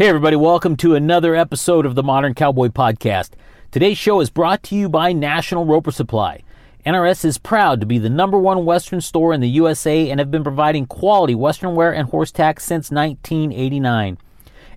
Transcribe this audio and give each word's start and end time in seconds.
Hey, 0.00 0.08
everybody, 0.08 0.34
welcome 0.34 0.76
to 0.78 0.94
another 0.94 1.34
episode 1.34 1.84
of 1.84 1.94
the 1.94 2.02
Modern 2.02 2.32
Cowboy 2.32 2.68
Podcast. 2.68 3.32
Today's 3.70 3.98
show 3.98 4.20
is 4.20 4.30
brought 4.30 4.62
to 4.62 4.74
you 4.74 4.88
by 4.88 5.12
National 5.12 5.66
Roper 5.66 5.90
Supply. 5.90 6.42
NRS 6.86 7.22
is 7.26 7.36
proud 7.36 7.80
to 7.80 7.86
be 7.86 7.98
the 7.98 8.08
number 8.08 8.38
one 8.38 8.64
Western 8.64 9.02
store 9.02 9.34
in 9.34 9.42
the 9.42 9.48
USA 9.50 10.08
and 10.08 10.18
have 10.18 10.30
been 10.30 10.42
providing 10.42 10.86
quality 10.86 11.34
Western 11.34 11.74
wear 11.74 11.92
and 11.92 12.08
horse 12.08 12.32
tack 12.32 12.60
since 12.60 12.90
1989. 12.90 14.16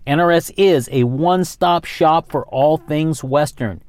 NRS 0.05 0.51
is 0.57 0.89
a 0.91 1.05
one 1.05 1.45
stop 1.45 1.85
shop 1.85 2.29
for 2.29 2.45
all 2.47 2.75
things 2.75 3.23
Western. 3.23 3.81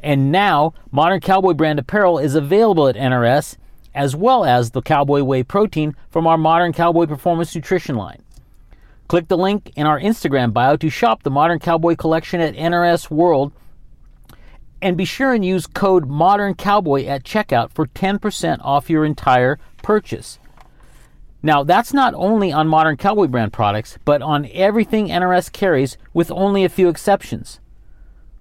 And 0.00 0.30
now, 0.30 0.74
Modern 0.90 1.20
Cowboy 1.20 1.54
brand 1.54 1.78
apparel 1.78 2.18
is 2.18 2.34
available 2.34 2.88
at 2.88 2.96
NRS, 2.96 3.56
as 3.94 4.14
well 4.14 4.44
as 4.44 4.72
the 4.72 4.82
Cowboy 4.82 5.22
Whey 5.22 5.44
protein 5.44 5.96
from 6.10 6.26
our 6.26 6.36
Modern 6.36 6.74
Cowboy 6.74 7.06
Performance 7.06 7.54
Nutrition 7.54 7.96
line. 7.96 8.23
Click 9.08 9.28
the 9.28 9.36
link 9.36 9.70
in 9.76 9.86
our 9.86 10.00
Instagram 10.00 10.52
bio 10.52 10.76
to 10.76 10.88
shop 10.88 11.22
the 11.22 11.30
Modern 11.30 11.58
Cowboy 11.58 11.94
collection 11.94 12.40
at 12.40 12.54
NRS 12.54 13.10
World. 13.10 13.52
And 14.80 14.96
be 14.96 15.04
sure 15.04 15.32
and 15.32 15.44
use 15.44 15.66
code 15.66 16.08
Modern 16.08 16.54
Cowboy 16.54 17.04
at 17.06 17.24
checkout 17.24 17.70
for 17.70 17.86
10% 17.86 18.58
off 18.62 18.90
your 18.90 19.04
entire 19.04 19.58
purchase. 19.82 20.38
Now, 21.42 21.62
that's 21.62 21.92
not 21.92 22.14
only 22.14 22.52
on 22.52 22.68
Modern 22.68 22.96
Cowboy 22.96 23.26
brand 23.26 23.52
products, 23.52 23.98
but 24.06 24.22
on 24.22 24.48
everything 24.52 25.08
NRS 25.08 25.52
carries, 25.52 25.98
with 26.14 26.30
only 26.30 26.64
a 26.64 26.70
few 26.70 26.88
exceptions. 26.88 27.60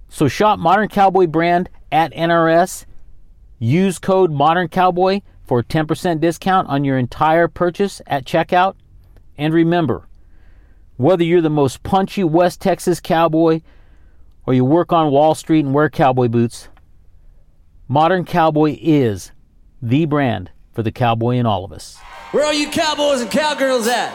So 0.08 0.30
shop 0.30 0.60
Modern 0.60 0.88
Cowboy 0.88 1.28
brand 1.28 1.70
at 1.92 2.14
NRS. 2.14 2.86
Use 3.60 4.00
code 4.00 4.32
Modern 4.32 4.70
Cowboy 4.70 5.20
for 5.44 5.62
10% 5.62 6.22
discount 6.22 6.70
on 6.70 6.86
your 6.86 6.98
entire 6.98 7.50
purchase 7.50 8.02
at 8.08 8.24
checkout. 8.24 8.76
And 9.38 9.54
remember, 9.54 10.08
whether 10.98 11.24
you're 11.24 11.42
the 11.42 11.50
most 11.50 11.84
punchy 11.84 12.24
West 12.24 12.62
Texas 12.62 13.00
cowboy 13.00 13.62
or 14.46 14.54
you 14.54 14.64
work 14.64 14.94
on 14.94 15.12
Wall 15.12 15.34
Street 15.36 15.66
and 15.66 15.74
wear 15.74 15.90
cowboy 15.90 16.28
boots, 16.28 16.70
Modern 17.88 18.26
Cowboy 18.26 18.78
is 18.80 19.32
the 19.82 20.06
brand 20.06 20.52
for 20.72 20.84
the 20.84 20.92
cowboy 20.92 21.36
in 21.36 21.46
all 21.46 21.66
of 21.66 21.72
us. 21.72 21.98
Where 22.32 22.46
are 22.46 22.54
you 22.54 22.70
cowboys 22.70 23.22
and 23.22 23.30
cowgirls 23.30 23.88
at? 23.88 24.12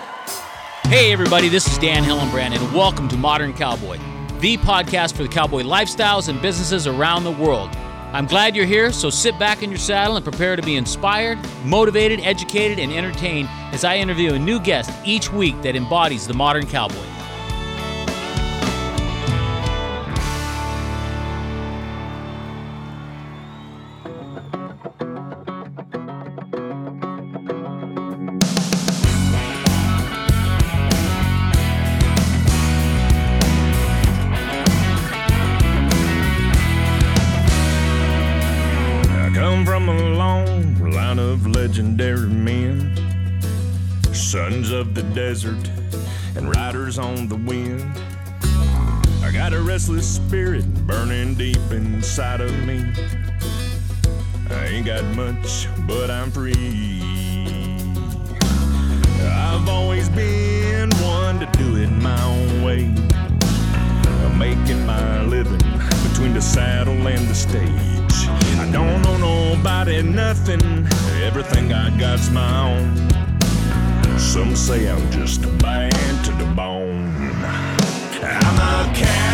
Hey, 0.84 1.12
everybody, 1.12 1.48
this 1.48 1.70
is 1.70 1.78
Dan 1.78 2.02
Hillenbrand, 2.02 2.56
and 2.56 2.74
welcome 2.74 3.08
to 3.08 3.16
Modern 3.16 3.52
Cowboy, 3.52 3.98
the 4.40 4.56
podcast 4.58 5.14
for 5.14 5.22
the 5.22 5.28
cowboy 5.28 5.62
lifestyles 5.62 6.28
and 6.28 6.40
businesses 6.40 6.86
around 6.86 7.24
the 7.24 7.32
world. 7.32 7.70
I'm 8.10 8.24
glad 8.24 8.56
you're 8.56 8.64
here, 8.64 8.90
so 8.90 9.10
sit 9.10 9.38
back 9.38 9.62
in 9.62 9.68
your 9.68 9.78
saddle 9.78 10.16
and 10.16 10.24
prepare 10.24 10.56
to 10.56 10.62
be 10.62 10.76
inspired, 10.76 11.38
motivated, 11.64 12.20
educated, 12.20 12.78
and 12.78 12.90
entertained 12.90 13.48
as 13.70 13.84
I 13.84 13.96
interview 13.96 14.32
a 14.32 14.38
new 14.38 14.58
guest 14.58 14.90
each 15.04 15.30
week 15.30 15.60
that 15.60 15.76
embodies 15.76 16.26
the 16.26 16.32
modern 16.32 16.66
cowboy. 16.66 17.17
Come 39.58 39.66
from 39.66 39.88
a 39.88 40.10
long 40.10 40.92
line 40.92 41.18
of 41.18 41.44
legendary 41.48 42.28
men, 42.28 42.94
sons 44.12 44.70
of 44.70 44.94
the 44.94 45.02
desert 45.14 45.68
and 46.36 46.54
riders 46.54 46.96
on 46.96 47.26
the 47.26 47.34
wind. 47.34 47.82
I 49.24 49.32
got 49.32 49.52
a 49.52 49.60
restless 49.60 50.06
spirit 50.06 50.64
burning 50.86 51.34
deep 51.34 51.72
inside 51.72 52.40
of 52.40 52.52
me. 52.64 52.84
I 54.50 54.66
ain't 54.66 54.86
got 54.86 55.04
much, 55.16 55.66
but 55.88 56.08
I'm 56.08 56.30
free. 56.30 57.02
I've 59.22 59.68
always 59.68 60.08
been 60.10 60.90
one 60.98 61.40
to 61.40 61.46
do 61.58 61.76
it 61.76 61.88
my 61.88 62.22
own 62.22 62.62
way. 62.62 62.94
I'm 64.06 64.38
making 64.38 64.86
my 64.86 65.24
living 65.24 65.58
between 66.08 66.34
the 66.34 66.42
saddle 66.42 67.08
and 67.08 67.26
the 67.26 67.34
stage. 67.34 67.97
I 68.56 68.70
don't 68.70 69.06
owe 69.06 69.18
nobody 69.18 70.02
nothing, 70.02 70.86
everything 71.22 71.72
I 71.72 71.90
got's 71.98 72.30
my 72.30 72.60
own. 72.70 73.08
Some 74.18 74.56
say 74.56 74.88
I'm 74.88 75.10
just 75.10 75.42
bad 75.58 76.24
to 76.24 76.32
the 76.32 76.50
bone. 76.54 77.12
I'm 78.22 78.58
a 78.58 78.94
cowboy, 78.94 79.27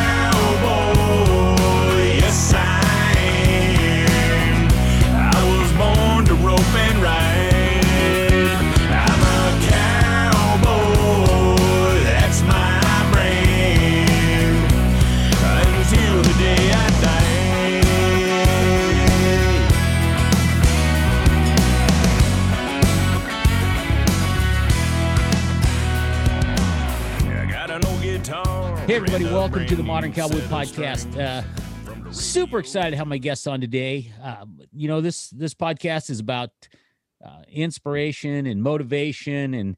welcome 29.45 29.67
to 29.67 29.77
the 29.77 29.83
Modern 29.83 30.11
Cowboy 30.11 30.41
Podcast. 30.49 31.21
Uh, 31.21 31.43
super 32.11 32.59
excited 32.59 32.93
to 32.93 32.97
have 32.97 33.07
my 33.07 33.19
guests 33.19 33.47
on 33.47 33.61
today. 33.61 34.11
Um, 34.23 34.59
you 34.73 34.89
know, 34.89 35.03
this 35.03 35.29
this 35.29 35.53
podcast 35.53 36.09
is 36.09 36.19
about 36.19 36.49
uh, 37.23 37.43
inspiration 37.53 38.47
and 38.47 38.63
motivation 38.63 39.53
and 39.53 39.77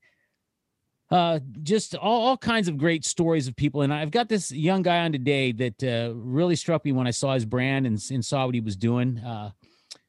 uh, 1.10 1.40
just 1.64 1.96
all, 1.96 2.28
all 2.28 2.36
kinds 2.36 2.68
of 2.68 2.78
great 2.78 3.04
stories 3.04 3.48
of 3.48 3.56
people. 3.56 3.82
And 3.82 3.92
I've 3.92 4.12
got 4.12 4.28
this 4.28 4.52
young 4.52 4.82
guy 4.82 5.00
on 5.00 5.10
today 5.10 5.50
that 5.50 5.82
uh, 5.82 6.14
really 6.14 6.54
struck 6.54 6.84
me 6.84 6.92
when 6.92 7.08
I 7.08 7.10
saw 7.10 7.34
his 7.34 7.44
brand 7.44 7.88
and, 7.88 8.00
and 8.08 8.24
saw 8.24 8.46
what 8.46 8.54
he 8.54 8.60
was 8.60 8.76
doing. 8.76 9.18
Uh, 9.18 9.50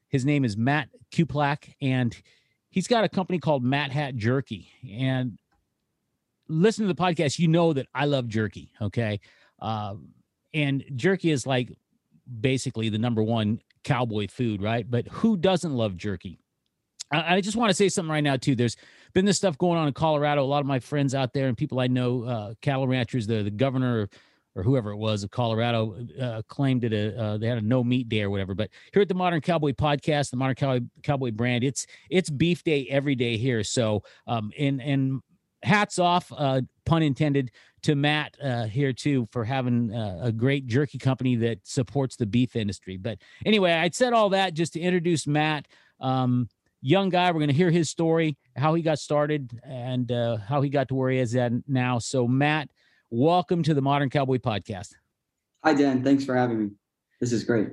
his 0.08 0.24
name 0.24 0.46
is 0.46 0.56
Matt 0.56 0.90
Kuplak, 1.12 1.74
and 1.82 2.16
he's 2.70 2.88
got 2.88 3.06
a 3.06 3.10
company 3.10 3.40
called 3.40 3.64
Matt 3.64 3.90
Hat 3.90 4.16
Jerky. 4.18 4.70
And 4.88 5.40
listen 6.48 6.88
to 6.88 6.94
the 6.94 7.02
podcast, 7.02 7.40
you 7.40 7.48
know 7.48 7.74
that 7.74 7.88
I 7.96 8.06
love 8.06 8.28
jerky. 8.28 8.72
Okay. 8.80 9.20
Um, 9.60 10.10
and 10.54 10.84
jerky 10.96 11.32
is 11.32 11.46
like 11.46 11.72
basically 12.40 12.90
the 12.90 12.98
number 12.98 13.24
one 13.24 13.60
cowboy 13.84 14.28
food, 14.28 14.62
right? 14.62 14.90
But 14.90 15.08
who 15.08 15.38
doesn't 15.38 15.74
love 15.74 15.98
jerky? 15.98 16.40
I, 17.12 17.38
I 17.38 17.42
just 17.42 17.58
want 17.58 17.70
to 17.70 17.76
say 17.76 17.90
something 17.90 18.12
right 18.12 18.24
now, 18.24 18.38
too. 18.38 18.56
There's 18.56 18.76
been 19.14 19.26
this 19.26 19.38
stuff 19.38 19.58
going 19.58 19.78
on 19.78 19.88
in 19.88 19.94
Colorado. 19.94 20.44
A 20.44 20.46
lot 20.46 20.60
of 20.60 20.66
my 20.66 20.80
friends 20.80 21.16
out 21.16 21.34
there 21.34 21.48
and 21.48 21.58
people 21.58 21.80
I 21.80 21.88
know, 21.88 22.24
uh, 22.24 22.54
cattle 22.62 22.88
ranchers, 22.88 23.28
the, 23.28 23.44
the 23.44 23.52
governor 23.52 24.10
or 24.58 24.64
whoever 24.64 24.90
it 24.90 24.98
was 24.98 25.24
of 25.24 25.30
Colorado 25.30 25.96
uh, 26.20 26.42
claimed 26.48 26.82
that 26.82 26.92
a 26.92 27.16
uh, 27.22 27.38
they 27.38 27.48
had 27.48 27.60
a 27.60 27.62
no 27.62 27.84
meat 27.84 28.10
day 28.10 28.24
or 28.24 28.32
whatever. 28.32 28.56
But 28.56 28.72
here 28.92 29.04
at 29.04 29.08
the 29.08 29.14
Modern 29.14 29.40
Cowboy 29.40 29.74
Podcast, 29.74 30.32
the 30.32 30.38
Modern 30.38 30.56
Cowboy 30.56 30.86
Cowboy 31.04 31.32
brand, 31.32 31.64
it's 31.64 31.86
it's 32.10 32.32
beef 32.32 32.64
day 32.64 32.88
every 32.90 33.14
day 33.14 33.38
here. 33.38 33.64
So 33.64 34.02
um 34.26 34.52
and 34.58 34.82
and 34.82 35.22
hats 35.68 36.00
off, 36.00 36.32
uh, 36.36 36.62
pun 36.86 37.04
intended, 37.04 37.52
to 37.84 37.96
Matt 37.96 38.36
uh, 38.42 38.66
here 38.66 38.92
too 38.92 39.28
for 39.32 39.46
having 39.46 39.94
uh, 39.94 40.20
a 40.24 40.32
great 40.32 40.66
jerky 40.66 40.98
company 40.98 41.36
that 41.36 41.60
supports 41.64 42.16
the 42.16 42.26
beef 42.26 42.56
industry. 42.56 42.98
But 42.98 43.20
anyway, 43.46 43.72
I'd 43.72 43.94
said 43.94 44.14
all 44.14 44.30
that 44.30 44.54
just 44.54 44.74
to 44.74 44.80
introduce 44.80 45.28
Matt. 45.28 45.68
Um, 46.00 46.50
young 46.82 47.10
guy, 47.10 47.32
we're 47.32 47.40
going 47.40 47.50
to 47.50 47.56
hear 47.56 47.72
his 47.72 47.90
story, 47.90 48.38
how 48.56 48.74
he 48.74 48.82
got 48.82 49.00
started, 49.00 49.60
and 49.64 50.12
uh, 50.12 50.38
how 50.38 50.62
he 50.62 50.70
got 50.70 50.88
to 50.88 50.96
where 50.96 51.12
he 51.12 51.20
is 51.20 51.36
at 51.36 51.52
now. 51.68 52.00
So, 52.00 52.28
Matt, 52.28 52.70
welcome 53.10 53.64
to 53.64 53.74
the 53.74 53.82
Modern 53.82 54.10
Cowboy 54.10 54.38
Podcast. 54.38 54.94
Hi, 55.64 55.74
Dan. 55.74 56.04
Thanks 56.04 56.26
for 56.26 56.36
having 56.36 56.60
me. 56.60 56.70
This 57.20 57.32
is 57.32 57.44
great. 57.44 57.70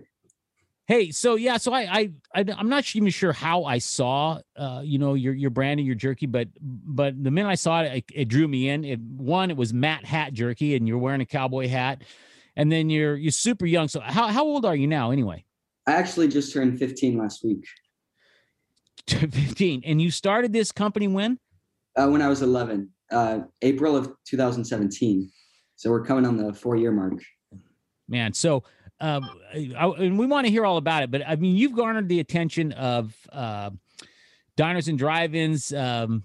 Hey, 0.87 1.13
so 1.13 1.37
yeah, 1.37 1.57
so 1.57 1.73
I, 1.73 1.81
I, 1.81 2.11
I 2.35 2.45
I'm 2.59 2.69
not 2.69 2.95
even 2.95 3.09
sure 3.09 3.33
how 3.33 3.65
I 3.65 3.79
saw, 3.79 4.41
uh, 4.57 4.83
you 4.85 4.99
know, 4.99 5.15
your 5.15 5.33
your 5.33 5.49
brand 5.49 5.81
and 5.81 5.87
your 5.87 5.97
jerky, 5.97 6.27
but 6.27 6.49
but 6.61 7.23
the 7.23 7.31
minute 7.31 7.49
I 7.49 7.55
saw 7.55 7.83
it, 7.83 7.93
it, 7.97 8.05
it 8.13 8.29
drew 8.29 8.47
me 8.47 8.69
in. 8.69 8.85
It 8.85 9.01
one, 9.01 9.51
it 9.51 9.57
was 9.57 9.73
Matt 9.73 10.05
Hat 10.05 10.35
Jerky, 10.35 10.77
and 10.77 10.87
you're 10.87 10.99
wearing 10.99 11.23
a 11.23 11.27
cowboy 11.27 11.69
hat, 11.69 12.03
and 12.55 12.71
then 12.71 12.91
you're 12.91 13.17
you're 13.17 13.33
super 13.33 13.65
young. 13.65 13.89
So 13.89 14.01
how 14.01 14.29
how 14.29 14.45
old 14.45 14.67
are 14.67 14.77
you 14.77 14.87
now, 14.87 15.11
anyway? 15.11 15.47
I 15.87 15.93
actually 15.93 16.29
just 16.29 16.53
turned 16.53 16.79
15 16.79 17.19
last 17.19 17.45
week. 17.45 17.65
15, 19.09 19.83
and 19.85 20.01
you 20.01 20.11
started 20.11 20.53
this 20.53 20.73
company 20.73 21.09
when? 21.09 21.39
Uh, 21.97 22.09
when 22.09 22.23
I 22.23 22.29
was 22.29 22.43
11, 22.43 22.91
uh, 23.13 23.41
April 23.63 23.97
of 23.97 24.13
2017. 24.27 25.31
So 25.77 25.91
we're 25.91 26.05
coming 26.05 26.25
on 26.25 26.37
the 26.37 26.53
four 26.53 26.77
year 26.77 26.93
mark. 26.93 27.23
Man, 28.09 28.33
so 28.33 28.65
um, 29.05 29.31
I, 29.55 29.87
and 29.99 30.19
we 30.19 30.27
want 30.27 30.47
to 30.47 30.51
hear 30.51 30.65
all 30.65 30.79
about 30.79 31.03
it. 31.03 31.11
But 31.11 31.23
I 31.29 31.37
mean, 31.37 31.57
you've 31.57 31.75
garnered 31.75 32.09
the 32.09 32.21
attention 32.21 32.73
of 32.73 33.15
uh, 33.31 33.71
diners 34.57 34.89
and 34.89 34.99
drive-ins, 34.99 35.75
um, 35.75 36.25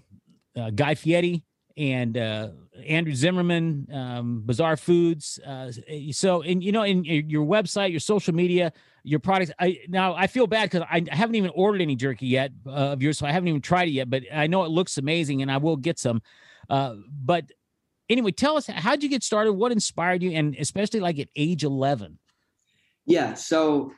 uh, 0.56 0.70
Guy 0.70 0.94
Fieri, 0.94 1.44
and 1.76 2.16
uh, 2.16 2.48
Andrew 2.86 3.14
Zimmerman, 3.14 3.86
um, 3.92 4.42
Bizarre 4.46 4.78
Foods. 4.78 5.38
Uh, 5.46 5.70
so, 6.12 6.40
and 6.40 6.64
you 6.64 6.72
know, 6.72 6.82
in 6.84 7.04
your 7.04 7.44
website, 7.44 7.90
your 7.90 8.00
social 8.00 8.34
media, 8.34 8.72
your 9.02 9.20
products. 9.20 9.52
I 9.58 9.80
now 9.88 10.14
I 10.14 10.26
feel 10.26 10.46
bad 10.46 10.70
because 10.70 10.86
I, 10.90 11.04
haven't 11.10 11.34
even 11.34 11.50
ordered 11.54 11.82
any 11.82 11.96
jerky 11.96 12.28
yet 12.28 12.50
uh, 12.66 12.94
of 12.94 13.02
yours, 13.02 13.18
so 13.18 13.26
I 13.26 13.32
haven't 13.32 13.48
even 13.48 13.60
tried 13.60 13.88
it 13.88 13.92
yet. 13.92 14.08
But 14.08 14.22
I 14.32 14.46
know 14.46 14.64
it 14.64 14.70
looks 14.70 14.96
amazing, 14.96 15.42
and 15.42 15.52
I 15.52 15.58
will 15.58 15.76
get 15.76 15.98
some. 15.98 16.22
Uh, 16.70 16.94
but 17.10 17.44
anyway, 18.08 18.32
tell 18.32 18.56
us 18.56 18.66
how'd 18.68 19.02
you 19.02 19.10
get 19.10 19.22
started? 19.22 19.52
What 19.52 19.70
inspired 19.70 20.22
you, 20.22 20.30
and 20.30 20.56
especially 20.58 21.00
like 21.00 21.18
at 21.18 21.28
age 21.36 21.62
eleven? 21.62 22.18
Yeah, 23.10 23.34
so 23.34 23.92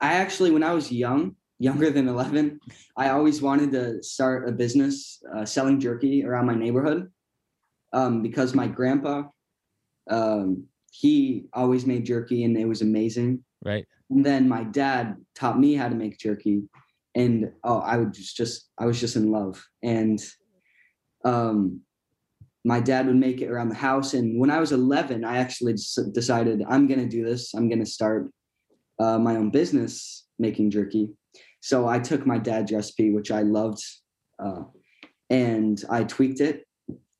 I 0.00 0.14
actually, 0.14 0.50
when 0.50 0.62
I 0.62 0.72
was 0.72 0.90
young, 0.90 1.36
younger 1.58 1.90
than 1.90 2.08
11, 2.08 2.60
I 2.96 3.10
always 3.10 3.42
wanted 3.42 3.72
to 3.72 4.02
start 4.02 4.48
a 4.48 4.52
business 4.52 5.22
uh, 5.34 5.44
selling 5.44 5.80
jerky 5.80 6.24
around 6.24 6.46
my 6.46 6.54
neighborhood 6.54 7.10
um, 7.92 8.22
because 8.22 8.54
my 8.54 8.66
grandpa, 8.66 9.24
um, 10.10 10.64
he 10.90 11.46
always 11.52 11.86
made 11.86 12.04
jerky 12.04 12.44
and 12.44 12.56
it 12.56 12.66
was 12.66 12.82
amazing. 12.82 13.44
Right. 13.64 13.86
And 14.10 14.24
then 14.24 14.48
my 14.48 14.64
dad 14.64 15.16
taught 15.34 15.58
me 15.58 15.74
how 15.74 15.88
to 15.88 15.94
make 15.94 16.18
jerky, 16.18 16.62
and 17.14 17.50
oh, 17.64 17.78
I 17.78 17.96
would 17.96 18.12
just, 18.12 18.36
just 18.36 18.70
I 18.78 18.86
was 18.86 19.00
just 19.00 19.16
in 19.16 19.30
love. 19.30 19.64
And 19.82 20.20
um, 21.24 21.80
my 22.64 22.80
dad 22.80 23.06
would 23.06 23.16
make 23.16 23.40
it 23.40 23.50
around 23.50 23.70
the 23.70 23.74
house. 23.74 24.14
And 24.14 24.38
when 24.38 24.50
I 24.50 24.60
was 24.60 24.72
11, 24.72 25.24
I 25.24 25.38
actually 25.38 25.74
decided 26.12 26.62
I'm 26.68 26.86
gonna 26.86 27.08
do 27.08 27.24
this. 27.24 27.54
I'm 27.54 27.68
gonna 27.68 27.86
start 27.86 28.30
uh, 29.02 29.18
my 29.18 29.36
own 29.36 29.50
business 29.50 30.26
making 30.38 30.70
jerky. 30.70 31.10
So 31.60 31.88
I 31.88 31.98
took 31.98 32.26
my 32.26 32.38
dad's 32.38 32.72
recipe, 32.72 33.10
which 33.10 33.30
I 33.30 33.42
loved, 33.42 33.82
uh, 34.38 34.62
and 35.30 35.82
I 35.90 36.04
tweaked 36.04 36.40
it 36.40 36.66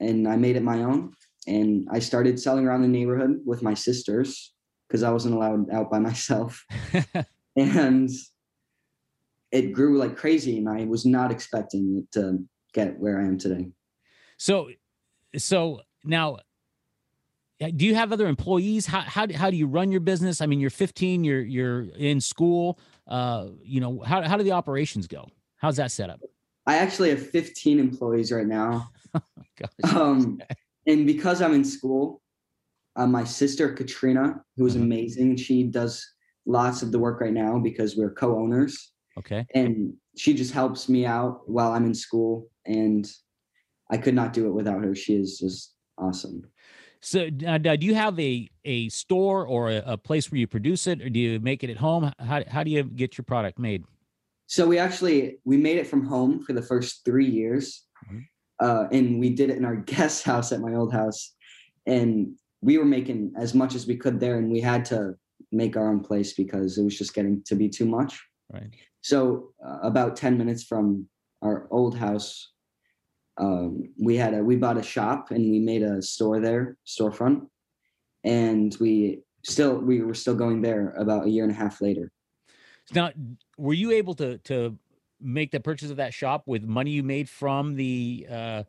and 0.00 0.28
I 0.28 0.36
made 0.36 0.56
it 0.56 0.62
my 0.62 0.82
own. 0.82 1.12
And 1.46 1.88
I 1.90 1.98
started 1.98 2.38
selling 2.38 2.66
around 2.66 2.82
the 2.82 2.88
neighborhood 2.88 3.40
with 3.44 3.62
my 3.62 3.74
sisters 3.74 4.52
because 4.86 5.02
I 5.02 5.10
wasn't 5.10 5.34
allowed 5.34 5.70
out 5.70 5.90
by 5.90 5.98
myself. 6.10 6.64
and 7.56 8.10
it 9.50 9.72
grew 9.72 9.98
like 9.98 10.16
crazy, 10.16 10.58
and 10.58 10.68
I 10.68 10.84
was 10.84 11.04
not 11.04 11.30
expecting 11.30 11.98
it 11.98 12.12
to 12.12 12.38
get 12.72 12.98
where 12.98 13.20
I 13.20 13.24
am 13.24 13.38
today. 13.38 13.68
So, 14.38 14.70
so 15.36 15.80
now 16.04 16.38
do 17.70 17.84
you 17.84 17.94
have 17.94 18.12
other 18.12 18.26
employees? 18.26 18.86
How, 18.86 19.00
how, 19.00 19.26
how 19.32 19.50
do 19.50 19.56
you 19.56 19.66
run 19.66 19.90
your 19.90 20.00
business? 20.00 20.40
I 20.40 20.46
mean 20.46 20.60
you're 20.60 20.70
15 20.70 21.24
you're 21.24 21.40
you're 21.40 21.82
in 21.96 22.20
school. 22.20 22.78
Uh 23.06 23.48
you 23.62 23.80
know 23.80 24.00
how, 24.00 24.22
how 24.22 24.36
do 24.36 24.44
the 24.44 24.52
operations 24.52 25.06
go? 25.06 25.28
How's 25.56 25.76
that 25.76 25.90
set 25.90 26.10
up? 26.10 26.20
I 26.66 26.76
actually 26.76 27.10
have 27.10 27.30
15 27.30 27.78
employees 27.78 28.32
right 28.32 28.46
now. 28.46 28.90
Oh 29.94 30.12
um 30.12 30.40
and 30.86 31.06
because 31.06 31.40
i'm 31.40 31.54
in 31.54 31.62
school 31.62 32.20
uh, 32.96 33.06
my 33.06 33.22
sister 33.22 33.72
katrina 33.72 34.42
who 34.56 34.66
is 34.66 34.74
uh-huh. 34.74 34.84
amazing 34.84 35.36
she 35.36 35.64
does 35.64 36.04
lots 36.46 36.82
of 36.82 36.92
the 36.92 36.98
work 36.98 37.20
right 37.20 37.32
now 37.32 37.58
because 37.58 37.96
we're 37.96 38.12
co-owners. 38.12 38.92
Okay. 39.18 39.46
And 39.54 39.94
she 40.16 40.34
just 40.34 40.52
helps 40.52 40.88
me 40.88 41.06
out 41.06 41.48
while 41.48 41.72
i'm 41.72 41.86
in 41.86 41.94
school 41.94 42.48
and 42.66 43.10
i 43.90 43.96
could 43.96 44.14
not 44.14 44.32
do 44.32 44.46
it 44.46 44.52
without 44.52 44.82
her. 44.82 44.94
She 44.94 45.14
is 45.14 45.38
just 45.38 45.74
awesome 45.98 46.42
so 47.02 47.28
uh, 47.46 47.58
do 47.58 47.84
you 47.84 47.94
have 47.94 48.18
a 48.18 48.48
a 48.64 48.88
store 48.88 49.44
or 49.44 49.70
a, 49.70 49.82
a, 49.86 49.98
place 49.98 50.30
where 50.30 50.38
you 50.38 50.46
produce 50.46 50.86
it, 50.86 51.02
or 51.02 51.08
do 51.08 51.18
you 51.18 51.40
make 51.40 51.64
it 51.64 51.70
at 51.70 51.76
home? 51.76 52.12
How 52.20 52.44
how 52.48 52.62
do 52.62 52.70
you 52.70 52.84
get 52.84 53.18
your 53.18 53.24
product 53.24 53.58
made? 53.58 53.84
So 54.46 54.68
we 54.68 54.78
actually 54.78 55.38
we 55.44 55.56
made 55.56 55.78
it 55.78 55.86
from 55.88 56.06
home 56.06 56.44
for 56.44 56.52
the 56.52 56.62
first 56.62 57.04
three 57.04 57.26
years, 57.26 57.84
mm-hmm. 58.06 58.20
uh, 58.60 58.86
and 58.92 59.18
we 59.18 59.30
did 59.30 59.50
it 59.50 59.56
in 59.56 59.64
our 59.64 59.76
guest 59.92 60.22
house 60.22 60.52
at 60.52 60.60
my 60.60 60.74
old 60.74 60.92
house, 60.92 61.34
and 61.86 62.36
we 62.60 62.78
were 62.78 62.84
making 62.84 63.32
as 63.36 63.52
much 63.52 63.74
as 63.74 63.84
we 63.84 63.96
could 63.96 64.20
there, 64.20 64.38
and 64.38 64.50
we 64.52 64.60
had 64.60 64.84
to 64.86 65.14
make 65.50 65.76
our 65.76 65.88
own 65.88 66.00
place 66.00 66.34
because 66.34 66.78
it 66.78 66.84
was 66.84 66.96
just 66.96 67.14
getting 67.14 67.42
to 67.46 67.56
be 67.56 67.68
too 67.68 67.84
much. 67.84 68.22
Right. 68.52 68.70
So 69.00 69.54
uh, 69.66 69.78
about 69.82 70.14
ten 70.14 70.38
minutes 70.38 70.62
from 70.62 71.08
our 71.42 71.66
old 71.72 71.96
house, 71.96 72.52
um, 73.38 73.88
we 73.98 74.16
had 74.16 74.34
a 74.34 74.42
we 74.42 74.56
bought 74.56 74.76
a 74.76 74.82
shop 74.82 75.30
and 75.30 75.50
we 75.50 75.58
made 75.58 75.82
a 75.82 76.02
store 76.02 76.40
there 76.40 76.76
storefront. 76.86 77.46
And 78.24 78.76
we 78.80 79.22
still 79.44 79.78
we 79.78 80.02
were 80.02 80.14
still 80.14 80.34
going 80.34 80.62
there 80.62 80.90
about 80.96 81.26
a 81.26 81.30
year 81.30 81.44
and 81.44 81.52
a 81.52 81.56
half 81.56 81.80
later. 81.80 82.12
Now 82.94 83.10
were 83.56 83.74
you 83.74 83.92
able 83.92 84.14
to 84.14 84.38
to 84.38 84.76
make 85.20 85.50
the 85.50 85.60
purchase 85.60 85.90
of 85.90 85.96
that 85.96 86.12
shop 86.12 86.42
with 86.46 86.64
money 86.64 86.90
you 86.90 87.02
made 87.02 87.28
from 87.28 87.74
the 87.74 88.26
uh, 88.30 88.62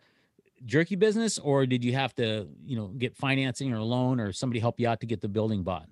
jerky 0.65 0.95
business? 0.95 1.37
Or 1.37 1.65
did 1.65 1.83
you 1.83 1.93
have 1.93 2.15
to 2.15 2.47
you 2.65 2.77
know 2.77 2.87
get 2.87 3.15
financing 3.17 3.73
or 3.73 3.77
a 3.77 3.83
loan 3.83 4.19
or 4.19 4.31
somebody 4.31 4.59
help 4.59 4.79
you 4.79 4.87
out 4.87 5.01
to 5.01 5.05
get 5.05 5.21
the 5.21 5.29
building 5.29 5.63
bought? 5.63 5.87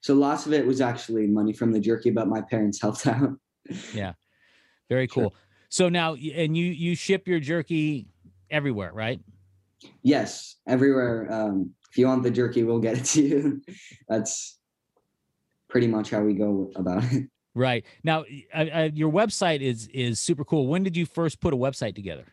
So 0.00 0.14
lots 0.14 0.44
of 0.44 0.52
it 0.52 0.66
was 0.66 0.82
actually 0.82 1.26
money 1.26 1.52
from 1.52 1.72
the 1.72 1.80
jerky 1.80 2.10
but 2.10 2.28
my 2.28 2.42
parents 2.42 2.80
helped 2.80 3.06
out. 3.06 3.38
Yeah. 3.94 4.14
Very 4.90 5.06
cool. 5.06 5.30
sure. 5.30 5.40
So 5.74 5.88
now, 5.88 6.14
and 6.14 6.56
you 6.56 6.66
you 6.66 6.94
ship 6.94 7.26
your 7.26 7.40
jerky 7.40 8.06
everywhere, 8.48 8.92
right? 8.92 9.18
Yes, 10.04 10.54
everywhere. 10.68 11.26
Um, 11.28 11.72
if 11.90 11.98
you 11.98 12.06
want 12.06 12.22
the 12.22 12.30
jerky, 12.30 12.62
we'll 12.62 12.78
get 12.78 12.98
it 12.98 13.04
to 13.06 13.22
you. 13.22 13.62
That's 14.08 14.56
pretty 15.68 15.88
much 15.88 16.10
how 16.10 16.20
we 16.20 16.34
go 16.34 16.70
about 16.76 17.02
it. 17.12 17.28
Right 17.56 17.84
now, 18.04 18.24
uh, 18.54 18.66
uh, 18.72 18.90
your 18.94 19.10
website 19.10 19.62
is 19.62 19.88
is 19.88 20.20
super 20.20 20.44
cool. 20.44 20.68
When 20.68 20.84
did 20.84 20.96
you 20.96 21.06
first 21.06 21.40
put 21.40 21.52
a 21.52 21.56
website 21.56 21.96
together? 21.96 22.26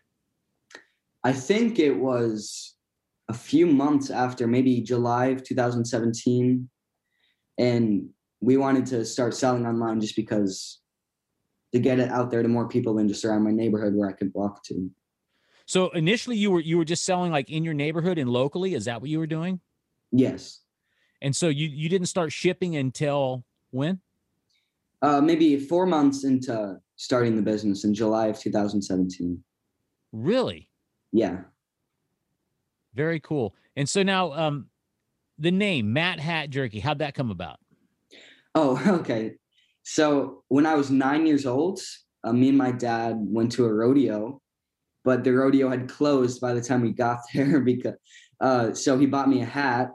I 1.23 1.33
think 1.33 1.79
it 1.79 1.97
was 1.97 2.75
a 3.27 3.33
few 3.33 3.65
months 3.65 4.11
after, 4.11 4.45
maybe 4.45 4.81
July 4.81 5.27
of 5.27 5.43
2017, 5.43 6.69
and 7.57 8.09
we 8.39 8.57
wanted 8.57 8.85
to 8.87 9.03
start 9.03 9.33
selling 9.33 9.65
online 9.65 9.99
just 9.99 10.15
because 10.15 10.80
to 11.73 11.79
get 11.79 11.99
it 11.99 12.09
out 12.09 12.31
there 12.31 12.41
to 12.41 12.47
more 12.47 12.67
people 12.67 12.95
than 12.95 13.07
just 13.07 13.23
around 13.23 13.43
my 13.43 13.51
neighborhood 13.51 13.95
where 13.95 14.09
I 14.09 14.13
could 14.13 14.31
walk 14.33 14.63
to. 14.65 14.89
So 15.65 15.89
initially 15.91 16.35
you 16.35 16.51
were 16.51 16.59
you 16.59 16.77
were 16.77 16.85
just 16.85 17.05
selling 17.05 17.31
like 17.31 17.49
in 17.49 17.63
your 17.63 17.73
neighborhood 17.73 18.17
and 18.17 18.29
locally. 18.29 18.73
Is 18.73 18.85
that 18.85 18.99
what 18.99 19.09
you 19.09 19.19
were 19.19 19.27
doing? 19.27 19.59
Yes. 20.11 20.59
And 21.21 21.35
so 21.35 21.47
you 21.47 21.67
you 21.67 21.87
didn't 21.87 22.07
start 22.07 22.31
shipping 22.31 22.75
until 22.75 23.45
when? 23.69 24.01
Uh, 25.01 25.21
maybe 25.21 25.57
four 25.57 25.85
months 25.85 26.25
into 26.25 26.77
starting 26.95 27.35
the 27.35 27.41
business 27.41 27.85
in 27.85 27.93
July 27.93 28.27
of 28.27 28.37
2017. 28.37 29.43
Really? 30.11 30.69
Yeah. 31.11 31.41
Very 32.93 33.19
cool. 33.19 33.55
And 33.75 33.87
so 33.89 34.03
now, 34.03 34.33
um, 34.33 34.67
the 35.39 35.51
name 35.51 35.91
Matt 35.93 36.19
Hat 36.19 36.49
Jerky, 36.49 36.79
how'd 36.79 36.99
that 36.99 37.15
come 37.15 37.31
about? 37.31 37.59
Oh, 38.53 38.81
okay. 38.99 39.35
So 39.83 40.43
when 40.47 40.65
I 40.65 40.75
was 40.75 40.91
nine 40.91 41.25
years 41.25 41.45
old, 41.45 41.79
uh, 42.23 42.33
me 42.33 42.49
and 42.49 42.57
my 42.57 42.71
dad 42.71 43.15
went 43.17 43.51
to 43.53 43.65
a 43.65 43.73
rodeo, 43.73 44.41
but 45.03 45.23
the 45.23 45.33
rodeo 45.33 45.69
had 45.69 45.89
closed 45.89 46.39
by 46.39 46.53
the 46.53 46.61
time 46.61 46.81
we 46.81 46.91
got 46.91 47.19
there 47.33 47.59
because 47.59 47.95
uh, 48.39 48.73
so 48.73 48.97
he 48.97 49.05
bought 49.05 49.29
me 49.29 49.41
a 49.41 49.45
hat 49.45 49.89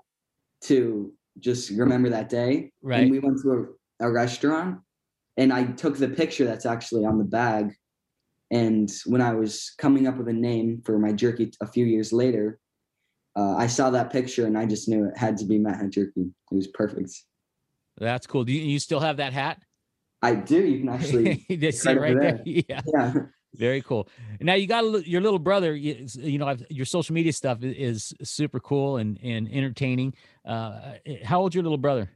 to 0.62 1.12
just 1.38 1.70
remember 1.70 2.08
that 2.10 2.28
day. 2.28 2.70
Right. 2.82 3.00
And 3.00 3.10
we 3.10 3.18
went 3.18 3.40
to 3.42 3.76
a, 4.00 4.06
a 4.06 4.10
restaurant 4.10 4.80
and 5.36 5.52
I 5.52 5.64
took 5.64 5.96
the 5.96 6.08
picture 6.08 6.44
that's 6.44 6.66
actually 6.66 7.04
on 7.04 7.18
the 7.18 7.24
bag. 7.24 7.74
And 8.50 8.90
when 9.06 9.20
I 9.20 9.34
was 9.34 9.74
coming 9.78 10.06
up 10.06 10.16
with 10.16 10.28
a 10.28 10.32
name 10.32 10.82
for 10.84 10.98
my 10.98 11.12
jerky 11.12 11.52
a 11.60 11.66
few 11.66 11.84
years 11.84 12.12
later, 12.12 12.58
uh, 13.36 13.56
I 13.56 13.66
saw 13.66 13.90
that 13.90 14.10
picture 14.10 14.46
and 14.46 14.56
I 14.56 14.64
just 14.64 14.88
knew 14.88 15.04
it 15.04 15.18
had 15.18 15.36
to 15.38 15.44
be 15.44 15.58
Matt 15.58 15.90
Jerky. 15.90 16.30
It 16.50 16.54
was 16.54 16.68
perfect. 16.68 17.10
That's 17.98 18.26
cool. 18.26 18.44
Do 18.44 18.52
you, 18.52 18.62
you 18.62 18.78
still 18.78 19.00
have 19.00 19.18
that 19.18 19.32
hat? 19.32 19.60
I 20.26 20.34
do. 20.34 20.64
You 20.64 20.80
can 20.80 20.88
actually 20.88 21.44
see 21.48 21.90
it 21.90 22.00
right 22.00 22.18
there. 22.18 22.32
there. 22.32 22.42
Yeah. 22.44 22.80
yeah. 22.92 23.12
Very 23.54 23.80
cool. 23.80 24.08
Now 24.40 24.54
you 24.54 24.66
got 24.66 24.84
a, 24.84 25.08
your 25.08 25.20
little 25.20 25.38
brother. 25.38 25.74
You, 25.74 26.06
you 26.14 26.38
know, 26.38 26.56
your 26.68 26.84
social 26.84 27.14
media 27.14 27.32
stuff 27.32 27.62
is, 27.62 28.12
super 28.22 28.60
cool 28.60 28.98
and 28.98 29.18
and 29.22 29.48
entertaining. 29.50 30.14
Uh, 30.44 30.94
how 31.24 31.40
old's 31.40 31.54
your 31.54 31.62
little 31.62 31.78
brother? 31.78 32.10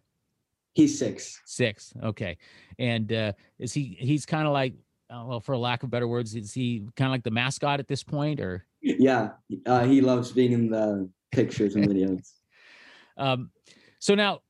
He's 0.74 0.98
six. 0.98 1.40
Six. 1.46 1.94
Okay. 2.02 2.36
And 2.78 3.12
uh, 3.12 3.32
is 3.58 3.72
he? 3.72 3.96
He's 3.98 4.26
kind 4.26 4.46
of 4.46 4.52
like, 4.52 4.74
uh, 5.08 5.24
well, 5.26 5.40
for 5.40 5.56
lack 5.56 5.82
of 5.82 5.90
better 5.90 6.08
words, 6.08 6.34
is 6.34 6.52
he 6.52 6.80
kind 6.96 7.06
of 7.06 7.12
like 7.12 7.24
the 7.24 7.30
mascot 7.30 7.80
at 7.80 7.88
this 7.88 8.02
point, 8.02 8.40
or? 8.40 8.66
Yeah, 8.82 9.30
uh, 9.66 9.84
he 9.84 10.00
loves 10.00 10.32
being 10.32 10.52
in 10.52 10.70
the 10.70 11.08
pictures 11.32 11.74
and 11.76 11.88
videos. 11.88 12.32
um, 13.16 13.50
so 13.98 14.14
now 14.14 14.40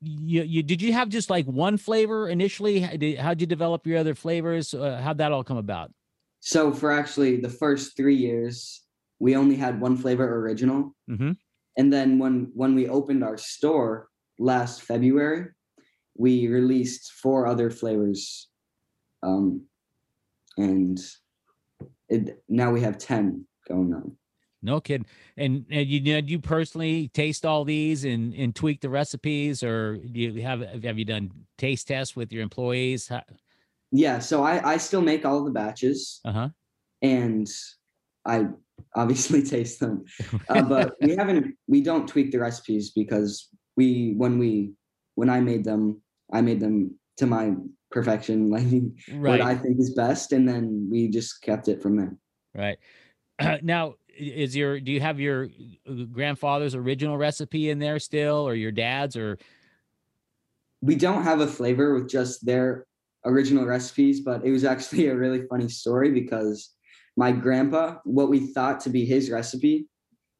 you, 0.00 0.42
you 0.42 0.62
did 0.62 0.80
you 0.80 0.92
have 0.92 1.08
just 1.08 1.30
like 1.30 1.46
one 1.46 1.76
flavor 1.76 2.28
initially? 2.28 2.80
How 2.80 3.34
did 3.34 3.40
you 3.40 3.46
develop 3.46 3.86
your 3.86 3.98
other 3.98 4.14
flavors? 4.14 4.74
Uh, 4.74 5.00
how'd 5.02 5.18
that 5.18 5.32
all 5.32 5.44
come 5.44 5.56
about? 5.56 5.92
So 6.40 6.72
for 6.72 6.92
actually 6.92 7.40
the 7.40 7.48
first 7.48 7.96
three 7.96 8.14
years, 8.14 8.82
we 9.18 9.34
only 9.34 9.56
had 9.56 9.80
one 9.80 9.96
flavor 9.96 10.38
original, 10.40 10.94
mm-hmm. 11.10 11.32
and 11.76 11.92
then 11.92 12.18
when 12.18 12.52
when 12.54 12.74
we 12.74 12.88
opened 12.88 13.24
our 13.24 13.36
store 13.36 14.08
last 14.38 14.82
February, 14.82 15.48
we 16.16 16.46
released 16.46 17.12
four 17.12 17.46
other 17.46 17.70
flavors, 17.70 18.48
um, 19.24 19.66
and 20.56 21.00
it, 22.08 22.42
now 22.48 22.70
we 22.70 22.80
have 22.82 22.98
ten 22.98 23.46
going 23.66 23.92
on. 23.92 24.16
No 24.62 24.80
kidding. 24.80 25.06
And, 25.36 25.64
and 25.70 25.86
you 25.86 26.00
do 26.00 26.32
you 26.32 26.40
personally 26.40 27.08
taste 27.08 27.46
all 27.46 27.64
these 27.64 28.04
and 28.04 28.34
and 28.34 28.54
tweak 28.54 28.80
the 28.80 28.88
recipes, 28.88 29.62
or 29.62 29.96
do 29.96 30.20
you 30.20 30.42
have 30.42 30.60
have 30.82 30.98
you 30.98 31.04
done 31.04 31.30
taste 31.56 31.88
tests 31.88 32.16
with 32.16 32.32
your 32.32 32.42
employees? 32.42 33.10
Yeah, 33.92 34.18
so 34.18 34.42
I 34.42 34.74
I 34.74 34.76
still 34.78 35.00
make 35.00 35.24
all 35.24 35.44
the 35.44 35.52
batches, 35.52 36.20
Uh 36.24 36.32
huh. 36.32 36.48
and 37.02 37.48
I 38.26 38.48
obviously 38.96 39.42
taste 39.56 39.78
them, 39.78 40.04
uh, 40.48 40.62
but 40.62 40.94
we 41.00 41.14
haven't 41.14 41.54
we 41.68 41.80
don't 41.80 42.08
tweak 42.08 42.32
the 42.32 42.38
recipes 42.38 42.90
because 42.90 43.48
we 43.76 44.14
when 44.16 44.38
we 44.38 44.72
when 45.14 45.30
I 45.30 45.40
made 45.40 45.64
them 45.64 46.02
I 46.32 46.40
made 46.40 46.58
them 46.58 46.98
to 47.18 47.26
my 47.26 47.54
perfection, 47.90 48.50
like 48.50 48.66
what 49.08 49.40
I 49.40 49.54
think 49.54 49.78
is 49.78 49.94
best, 49.94 50.32
and 50.32 50.48
then 50.48 50.88
we 50.90 51.08
just 51.08 51.42
kept 51.42 51.68
it 51.68 51.80
from 51.80 51.96
there. 51.96 52.16
Right. 52.54 52.78
now, 53.62 53.94
is 54.18 54.56
your 54.56 54.80
do 54.80 54.92
you 54.92 55.00
have 55.00 55.20
your 55.20 55.48
uh, 55.88 56.04
grandfather's 56.12 56.74
original 56.74 57.16
recipe 57.16 57.70
in 57.70 57.78
there 57.78 57.98
still, 57.98 58.46
or 58.46 58.54
your 58.54 58.72
dad's, 58.72 59.16
or 59.16 59.38
we 60.80 60.96
don't 60.96 61.22
have 61.22 61.40
a 61.40 61.46
flavor 61.46 61.94
with 61.94 62.08
just 62.08 62.44
their 62.44 62.86
original 63.24 63.66
recipes, 63.66 64.20
but 64.20 64.44
it 64.44 64.50
was 64.50 64.64
actually 64.64 65.06
a 65.08 65.16
really 65.16 65.46
funny 65.46 65.68
story 65.68 66.10
because 66.10 66.74
my 67.16 67.32
grandpa, 67.32 67.96
what 68.04 68.28
we 68.28 68.38
thought 68.38 68.80
to 68.80 68.90
be 68.90 69.04
his 69.04 69.30
recipe, 69.30 69.88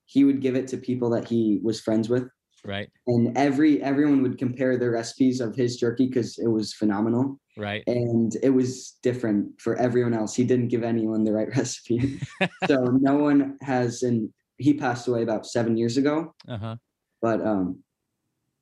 he 0.06 0.24
would 0.24 0.40
give 0.40 0.54
it 0.54 0.68
to 0.68 0.76
people 0.76 1.10
that 1.10 1.26
he 1.26 1.60
was 1.62 1.80
friends 1.80 2.08
with. 2.08 2.28
Right? 2.64 2.88
And 3.06 3.36
every 3.36 3.82
everyone 3.82 4.22
would 4.22 4.38
compare 4.38 4.76
the 4.76 4.90
recipes 4.90 5.40
of 5.40 5.54
his 5.56 5.76
jerky 5.76 6.06
because 6.06 6.38
it 6.38 6.48
was 6.48 6.72
phenomenal. 6.74 7.40
Right. 7.56 7.82
And 7.86 8.36
it 8.42 8.50
was 8.50 8.98
different 9.02 9.60
for 9.60 9.76
everyone 9.76 10.14
else. 10.14 10.34
He 10.34 10.44
didn't 10.44 10.68
give 10.68 10.82
anyone 10.84 11.24
the 11.24 11.32
right 11.32 11.48
recipe. 11.56 12.20
so 12.66 12.76
no 13.00 13.16
one 13.16 13.58
has 13.62 14.02
and 14.02 14.30
he 14.58 14.74
passed 14.74 15.06
away 15.08 15.22
about 15.22 15.46
seven 15.46 15.76
years 15.76 15.96
ago, 15.96 16.34
Uh 16.48 16.58
huh. 16.58 16.76
but 17.22 17.40
um 17.44 17.82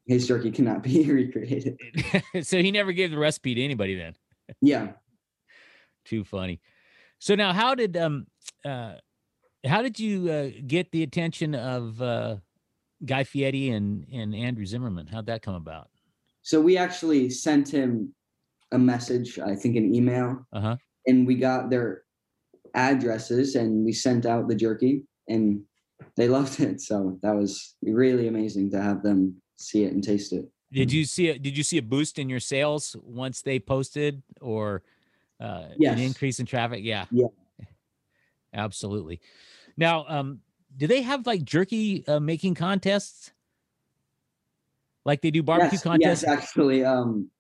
his 0.07 0.29
jerky 0.29 0.51
cannot 0.51 0.83
be 0.85 1.11
recreated. 1.11 1.79
so 2.43 2.63
he 2.63 2.71
never 2.71 2.93
gave 2.93 3.11
the 3.11 3.19
recipe 3.19 3.55
to 3.55 3.63
anybody 3.63 3.95
then. 3.97 4.15
Yeah. 4.61 4.93
Too 6.05 6.23
funny. 6.23 6.61
So 7.19 7.35
now, 7.35 7.53
how 7.53 7.75
did 7.75 7.97
um 7.97 8.27
uh 8.65 8.95
how 9.67 9.83
did 9.83 9.99
you 9.99 10.31
uh, 10.31 10.51
get 10.67 10.93
the 10.93 11.03
attention 11.03 11.55
of 11.57 12.01
uh 12.01 12.37
Guy 13.05 13.25
Fieri 13.25 13.71
and 13.71 14.07
and 14.13 14.35
Andrew 14.35 14.65
Zimmerman? 14.67 15.07
How'd 15.07 15.27
that 15.27 15.43
come 15.43 15.55
about? 15.55 15.91
So 16.43 16.61
we 16.61 16.77
actually 16.79 17.29
sent 17.31 17.69
him 17.69 18.15
a 18.73 18.79
message, 18.79 19.39
I 19.39 19.55
think 19.55 19.77
an 19.77 19.95
email, 19.95 20.47
Uh 20.53 20.61
huh. 20.61 20.77
and 21.07 21.27
we 21.27 21.35
got 21.37 21.71
their 21.71 22.03
addresses 22.75 23.55
and 23.57 23.85
we 23.85 23.93
sent 23.93 24.27
out 24.27 24.49
the 24.49 24.55
jerky 24.55 25.03
and 25.29 25.63
they 26.17 26.29
loved 26.29 26.61
it. 26.69 26.81
So 26.81 27.19
that 27.23 27.35
was 27.35 27.77
really 27.83 28.29
amazing 28.29 28.71
to 28.73 28.81
have 28.83 29.03
them 29.03 29.41
see 29.59 29.85
it 29.85 29.93
and 29.93 30.03
taste 30.05 30.33
it. 30.33 30.47
Did 30.73 30.93
you 30.93 31.05
see 31.05 31.29
it? 31.29 31.43
Did 31.43 31.57
you 31.57 31.63
see 31.65 31.79
a 31.79 31.83
boost 31.83 32.19
in 32.19 32.29
your 32.29 32.41
sales 32.41 32.97
once 33.03 33.41
they 33.41 33.59
posted, 33.59 34.23
or 34.41 34.83
uh, 35.41 35.69
Yes. 35.79 35.97
an 35.99 36.03
increase 36.05 36.41
in 36.41 36.47
traffic? 36.47 36.83
Yeah. 36.83 37.07
Yeah. 37.11 37.29
Absolutely. 38.53 39.21
Now, 39.77 40.05
um, 40.09 40.41
do 40.77 40.87
they 40.87 41.03
have 41.03 41.27
like 41.27 41.45
jerky 41.45 42.07
uh, 42.07 42.21
making 42.21 42.55
contests? 42.55 43.33
Like 45.05 45.23
they 45.23 45.31
do 45.31 45.43
barbecue 45.43 45.79
yes, 45.79 45.83
contests? 45.83 46.23
yes, 46.23 46.31
actually, 46.31 46.85
um, 46.85 47.31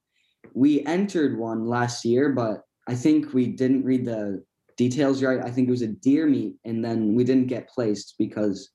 we 0.54 0.84
entered 0.86 1.36
one 1.36 1.66
last 1.66 2.04
year, 2.04 2.30
but 2.30 2.62
I 2.88 2.94
think 2.94 3.34
we 3.34 3.48
didn't 3.48 3.84
read 3.84 4.04
the 4.04 4.44
details 4.76 5.22
right. 5.22 5.44
I 5.44 5.50
think 5.50 5.68
it 5.68 5.72
was 5.72 5.82
a 5.82 5.88
deer 5.88 6.26
meat, 6.26 6.54
and 6.64 6.84
then 6.84 7.14
we 7.14 7.24
didn't 7.24 7.48
get 7.48 7.68
placed 7.68 8.14
because 8.18 8.70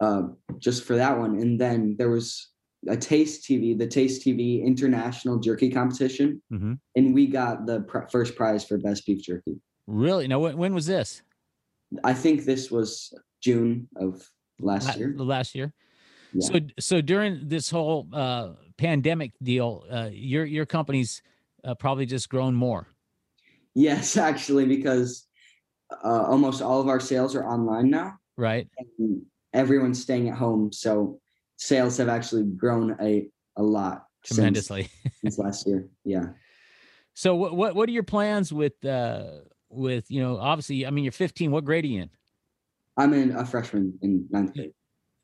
uh, 0.00 0.22
just 0.58 0.84
for 0.84 0.96
that 0.96 1.16
one. 1.16 1.38
And 1.38 1.60
then 1.60 1.94
there 1.96 2.10
was 2.10 2.50
a 2.88 2.96
Taste 2.96 3.44
TV, 3.44 3.78
the 3.78 3.86
Taste 3.86 4.24
TV 4.24 4.64
International 4.64 5.38
Jerky 5.38 5.70
Competition, 5.70 6.42
hmm 6.50 6.74
and 6.96 7.14
we 7.14 7.26
got 7.28 7.66
the 7.66 7.82
pr- 7.82 8.08
first 8.10 8.34
prize 8.34 8.64
for 8.64 8.76
best 8.76 9.06
beef 9.06 9.22
jerky. 9.22 9.60
Really? 9.86 10.26
Now, 10.26 10.40
when, 10.40 10.56
when 10.56 10.74
was 10.74 10.86
this? 10.86 11.22
I 12.02 12.12
think 12.12 12.44
this 12.44 12.70
was 12.70 13.12
June 13.40 13.88
of 13.96 14.28
last 14.60 14.88
La- 14.88 14.94
year. 14.94 15.14
Last 15.16 15.54
year. 15.54 15.72
Yeah. 16.32 16.46
So, 16.46 16.60
so 16.78 17.00
during 17.00 17.48
this 17.48 17.70
whole 17.70 18.06
uh, 18.12 18.50
pandemic 18.76 19.32
deal, 19.42 19.84
uh, 19.90 20.10
your 20.12 20.44
your 20.44 20.66
company's 20.66 21.22
uh, 21.64 21.74
probably 21.74 22.06
just 22.06 22.28
grown 22.28 22.54
more. 22.54 22.86
Yes, 23.74 24.16
actually, 24.30 24.66
because 24.66 25.26
uh, 26.04 26.24
almost 26.24 26.60
all 26.62 26.80
of 26.80 26.88
our 26.88 27.00
sales 27.00 27.34
are 27.34 27.44
online 27.46 27.90
now. 27.90 28.18
right? 28.36 28.68
and 28.98 29.22
everyone's 29.54 30.02
staying 30.02 30.28
at 30.28 30.36
home. 30.36 30.70
So 30.72 31.18
sales 31.56 31.96
have 31.96 32.08
actually 32.08 32.44
grown 32.44 32.96
a, 33.00 33.28
a 33.56 33.62
lot 33.62 34.04
since- 34.24 34.36
Tremendously. 34.36 34.88
since, 35.22 35.38
last 35.38 35.66
year. 35.66 35.88
Yeah. 36.04 36.26
So 37.14 37.34
what 37.34 37.56
what 37.56 37.74
what 37.74 37.88
are 37.88 37.92
your 37.92 38.02
plans 38.04 38.52
with 38.52 38.84
uh 38.84 39.24
with 39.70 40.10
you 40.10 40.20
know 40.22 40.36
obviously 40.38 40.86
I 40.86 40.90
mean 40.90 41.04
you're 41.04 41.12
15. 41.12 41.50
What 41.50 41.64
grade 41.64 41.84
are 41.84 41.88
you 41.88 42.02
in? 42.02 42.10
I'm 42.98 43.14
in 43.14 43.34
a 43.36 43.46
freshman 43.46 43.98
in 44.02 44.26
ninth 44.30 44.54
grade. 44.54 44.72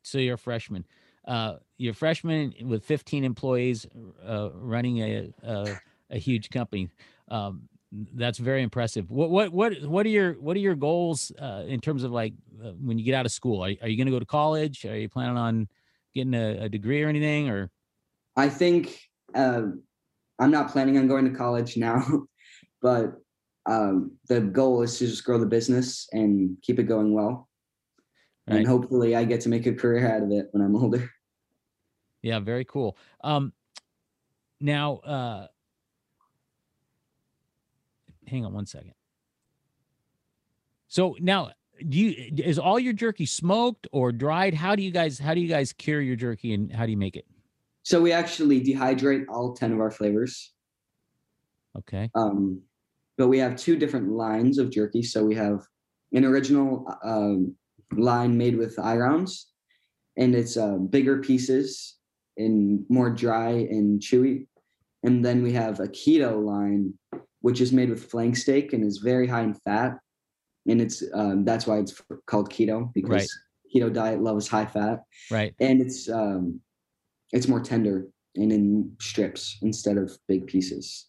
So 0.01 0.17
you're 0.17 0.35
a 0.35 0.37
freshman. 0.37 0.85
Uh, 1.27 1.55
you're 1.77 1.91
a 1.91 1.95
freshman 1.95 2.53
with 2.63 2.85
15 2.85 3.23
employees, 3.23 3.85
uh, 4.25 4.49
running 4.53 4.99
a, 4.99 5.33
a 5.43 5.79
a 6.11 6.17
huge 6.17 6.49
company. 6.49 6.89
Um, 7.29 7.67
that's 8.13 8.37
very 8.37 8.61
impressive. 8.61 9.09
What 9.09 9.29
what 9.29 9.51
what 9.51 9.81
what 9.83 10.05
are 10.05 10.09
your 10.09 10.33
what 10.33 10.55
are 10.55 10.59
your 10.59 10.75
goals 10.75 11.31
uh, 11.39 11.63
in 11.67 11.81
terms 11.81 12.03
of 12.03 12.11
like 12.11 12.33
uh, 12.63 12.71
when 12.71 12.97
you 12.97 13.05
get 13.05 13.13
out 13.13 13.25
of 13.25 13.31
school? 13.31 13.63
Are, 13.63 13.73
are 13.81 13.87
you 13.87 13.97
going 13.97 14.07
to 14.07 14.11
go 14.11 14.19
to 14.19 14.25
college? 14.25 14.85
Are 14.85 14.97
you 14.97 15.09
planning 15.09 15.37
on 15.37 15.67
getting 16.13 16.33
a, 16.33 16.65
a 16.65 16.69
degree 16.69 17.03
or 17.03 17.09
anything? 17.09 17.49
Or 17.49 17.69
I 18.35 18.49
think 18.49 18.99
uh, 19.33 19.63
I'm 20.39 20.51
not 20.51 20.71
planning 20.71 20.97
on 20.97 21.07
going 21.07 21.25
to 21.25 21.37
college 21.37 21.77
now, 21.77 22.05
but 22.81 23.15
um, 23.65 24.11
the 24.27 24.41
goal 24.41 24.81
is 24.81 24.97
to 24.99 25.07
just 25.07 25.23
grow 25.23 25.39
the 25.39 25.45
business 25.45 26.07
and 26.11 26.57
keep 26.61 26.79
it 26.79 26.83
going 26.83 27.13
well. 27.13 27.49
Right. 28.47 28.57
And 28.57 28.67
hopefully 28.67 29.15
I 29.15 29.23
get 29.23 29.41
to 29.41 29.49
make 29.49 29.65
a 29.65 29.73
career 29.73 30.07
out 30.13 30.21
of 30.23 30.31
it 30.31 30.47
when 30.51 30.63
I'm 30.63 30.75
older. 30.75 31.09
Yeah, 32.21 32.39
very 32.39 32.65
cool. 32.65 32.97
Um, 33.23 33.53
now, 34.59 34.95
uh, 35.05 35.45
hang 38.27 38.43
on 38.45 38.51
one 38.51 38.65
second. 38.65 38.93
So 40.87 41.15
now, 41.19 41.51
do 41.87 41.99
you 41.99 42.31
is 42.43 42.57
all 42.57 42.79
your 42.79 42.93
jerky 42.93 43.27
smoked 43.27 43.87
or 43.91 44.11
dried? 44.11 44.55
How 44.55 44.75
do 44.75 44.81
you 44.81 44.89
guys 44.89 45.19
how 45.19 45.35
do 45.35 45.39
you 45.39 45.47
guys 45.47 45.71
cure 45.71 46.01
your 46.01 46.15
jerky 46.15 46.55
and 46.55 46.71
how 46.71 46.85
do 46.85 46.91
you 46.91 46.97
make 46.97 47.15
it? 47.15 47.25
So 47.83 48.01
we 48.01 48.11
actually 48.11 48.59
dehydrate 48.59 49.25
all 49.29 49.53
10 49.53 49.73
of 49.73 49.79
our 49.79 49.91
flavors. 49.91 50.51
Okay, 51.77 52.09
Um, 52.15 52.61
but 53.19 53.27
we 53.27 53.37
have 53.37 53.55
two 53.55 53.75
different 53.75 54.09
lines 54.09 54.57
of 54.57 54.71
jerky. 54.71 55.03
So 55.03 55.23
we 55.23 55.35
have 55.35 55.59
an 56.11 56.25
original 56.25 56.87
um, 57.03 57.55
line 57.93 58.37
made 58.37 58.57
with 58.57 58.77
eye 58.79 58.97
rounds, 58.97 59.47
and 60.17 60.35
it's 60.35 60.57
uh, 60.57 60.75
bigger 60.75 61.21
pieces 61.21 61.97
and 62.37 62.85
more 62.89 63.09
dry 63.09 63.49
and 63.49 64.01
chewy. 64.01 64.47
And 65.03 65.23
then 65.23 65.43
we 65.43 65.53
have 65.53 65.79
a 65.79 65.87
keto 65.87 66.43
line, 66.43 66.93
which 67.41 67.61
is 67.61 67.71
made 67.71 67.89
with 67.89 68.09
flank 68.09 68.35
steak 68.35 68.73
and 68.73 68.83
is 68.83 68.97
very 68.97 69.27
high 69.27 69.43
in 69.43 69.53
fat. 69.53 69.97
And 70.67 70.81
it's 70.81 71.03
um, 71.13 71.45
that's 71.45 71.67
why 71.67 71.77
it's 71.77 72.01
called 72.25 72.51
keto 72.51 72.91
because 72.93 73.11
Right. 73.11 73.29
keto 73.73 73.93
diet 73.93 74.21
loves 74.21 74.47
high 74.47 74.65
fat, 74.65 75.01
right. 75.29 75.53
and 75.59 75.79
it's 75.79 76.09
um, 76.09 76.59
it's 77.31 77.47
more 77.47 77.59
tender 77.59 78.07
and 78.35 78.51
in 78.51 78.95
strips 78.99 79.57
instead 79.61 79.97
of 79.97 80.17
big 80.27 80.47
pieces. 80.47 81.07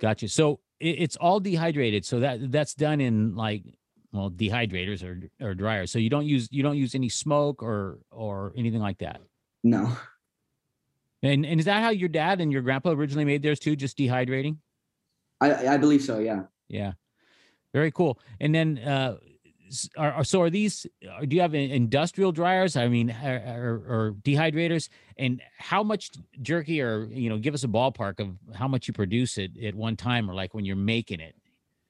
Gotcha. 0.00 0.28
So 0.28 0.60
it's 0.80 1.16
all 1.16 1.40
dehydrated. 1.40 2.04
So 2.04 2.20
that 2.20 2.50
that's 2.50 2.74
done 2.74 3.00
in 3.00 3.34
like 3.34 3.62
well 4.16 4.30
dehydrators 4.30 5.04
or 5.04 5.20
or 5.46 5.54
dryers. 5.54 5.90
So 5.92 5.98
you 5.98 6.10
don't 6.10 6.26
use 6.26 6.48
you 6.50 6.62
don't 6.62 6.76
use 6.76 6.94
any 6.94 7.08
smoke 7.08 7.62
or 7.62 7.98
or 8.10 8.52
anything 8.56 8.80
like 8.80 8.98
that. 8.98 9.20
No. 9.62 9.96
And 11.22 11.44
and 11.46 11.60
is 11.60 11.66
that 11.66 11.82
how 11.82 11.90
your 11.90 12.08
dad 12.08 12.40
and 12.40 12.52
your 12.52 12.62
grandpa 12.62 12.90
originally 12.90 13.24
made 13.24 13.42
theirs 13.42 13.58
too? 13.58 13.76
Just 13.76 13.98
dehydrating? 13.98 14.56
I, 15.40 15.68
I 15.68 15.76
believe 15.76 16.02
so. 16.02 16.18
Yeah. 16.18 16.42
Yeah, 16.68 16.94
very 17.72 17.92
cool. 17.92 18.18
And 18.40 18.52
then, 18.52 18.78
uh, 18.78 19.18
are, 19.96 20.12
are 20.14 20.24
so 20.24 20.42
are 20.42 20.50
these? 20.50 20.84
uh, 21.08 21.24
Do 21.24 21.36
you 21.36 21.42
have 21.42 21.54
industrial 21.54 22.32
dryers? 22.32 22.76
I 22.76 22.88
mean, 22.88 23.10
or, 23.10 23.36
or, 23.46 23.94
or 23.94 24.12
dehydrators? 24.22 24.88
And 25.16 25.40
how 25.58 25.84
much 25.84 26.10
jerky, 26.42 26.80
or 26.80 27.06
you 27.08 27.28
know, 27.28 27.38
give 27.38 27.54
us 27.54 27.62
a 27.62 27.68
ballpark 27.68 28.18
of 28.18 28.36
how 28.52 28.66
much 28.66 28.88
you 28.88 28.94
produce 28.94 29.38
it 29.38 29.52
at 29.62 29.76
one 29.76 29.94
time, 29.94 30.28
or 30.28 30.34
like 30.34 30.54
when 30.54 30.64
you're 30.64 30.74
making 30.74 31.20
it. 31.20 31.36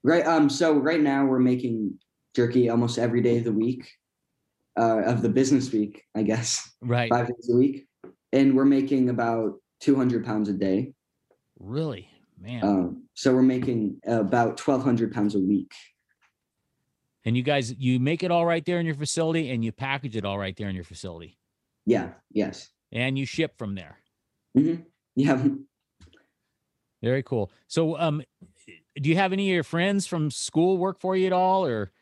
Right. 0.05 0.27
Um. 0.27 0.51
So 0.51 0.75
right 0.75 1.01
now 1.01 1.25
we're 1.25 1.39
making 1.39 1.99
jerky 2.37 2.69
almost 2.69 2.99
every 2.99 3.23
day 3.23 3.39
of 3.39 3.45
the 3.45 3.53
week, 3.53 3.91
uh, 4.79 5.01
of 5.07 5.23
the 5.23 5.29
business 5.29 5.73
week, 5.73 6.05
I 6.15 6.23
guess, 6.23 6.71
Right. 6.83 7.09
five 7.09 7.27
days 7.29 7.51
a 7.51 7.57
week, 7.57 7.87
and 8.33 8.55
we're 8.55 8.67
making 8.67 9.09
about 9.09 9.55
200 9.81 10.25
pounds 10.25 10.51
a 10.51 10.53
day. 10.53 10.93
Really, 11.59 12.09
man. 12.39 12.63
Um. 12.63 13.03
So 13.15 13.35
we're 13.35 13.41
making 13.43 13.99
about 14.07 14.61
1,200 14.61 15.13
pounds 15.15 15.35
a 15.35 15.41
week. 15.41 15.73
And 17.25 17.35
you 17.37 17.43
guys, 17.43 17.75
you 17.79 17.99
make 17.99 18.23
it 18.23 18.31
all 18.31 18.45
right 18.45 18.65
there 18.65 18.79
in 18.79 18.85
your 18.87 18.95
facility, 18.95 19.51
and 19.51 19.65
you 19.65 19.73
package 19.73 20.15
it 20.15 20.25
all 20.27 20.39
right 20.39 20.55
there 20.55 20.69
in 20.69 20.75
your 20.75 20.85
facility, 20.85 21.39
Yeah. 21.87 22.13
Yes. 22.31 22.69
and 22.93 23.19
you 23.19 23.25
ship 23.25 23.57
from 23.57 23.75
there. 23.75 23.99
hmm 24.55 24.75
Yeah. 25.17 25.43
Very 27.03 27.23
cool. 27.23 27.51
So, 27.69 27.99
um, 27.99 28.23
do 29.01 29.09
you 29.09 29.17
have 29.17 29.33
any 29.33 29.49
of 29.51 29.55
your 29.55 29.63
friends 29.65 30.07
from 30.07 30.31
school 30.31 30.77
work 30.79 31.01
for 31.01 31.17
you 31.17 31.27
at 31.27 31.33
all, 31.33 31.65
or 31.67 31.93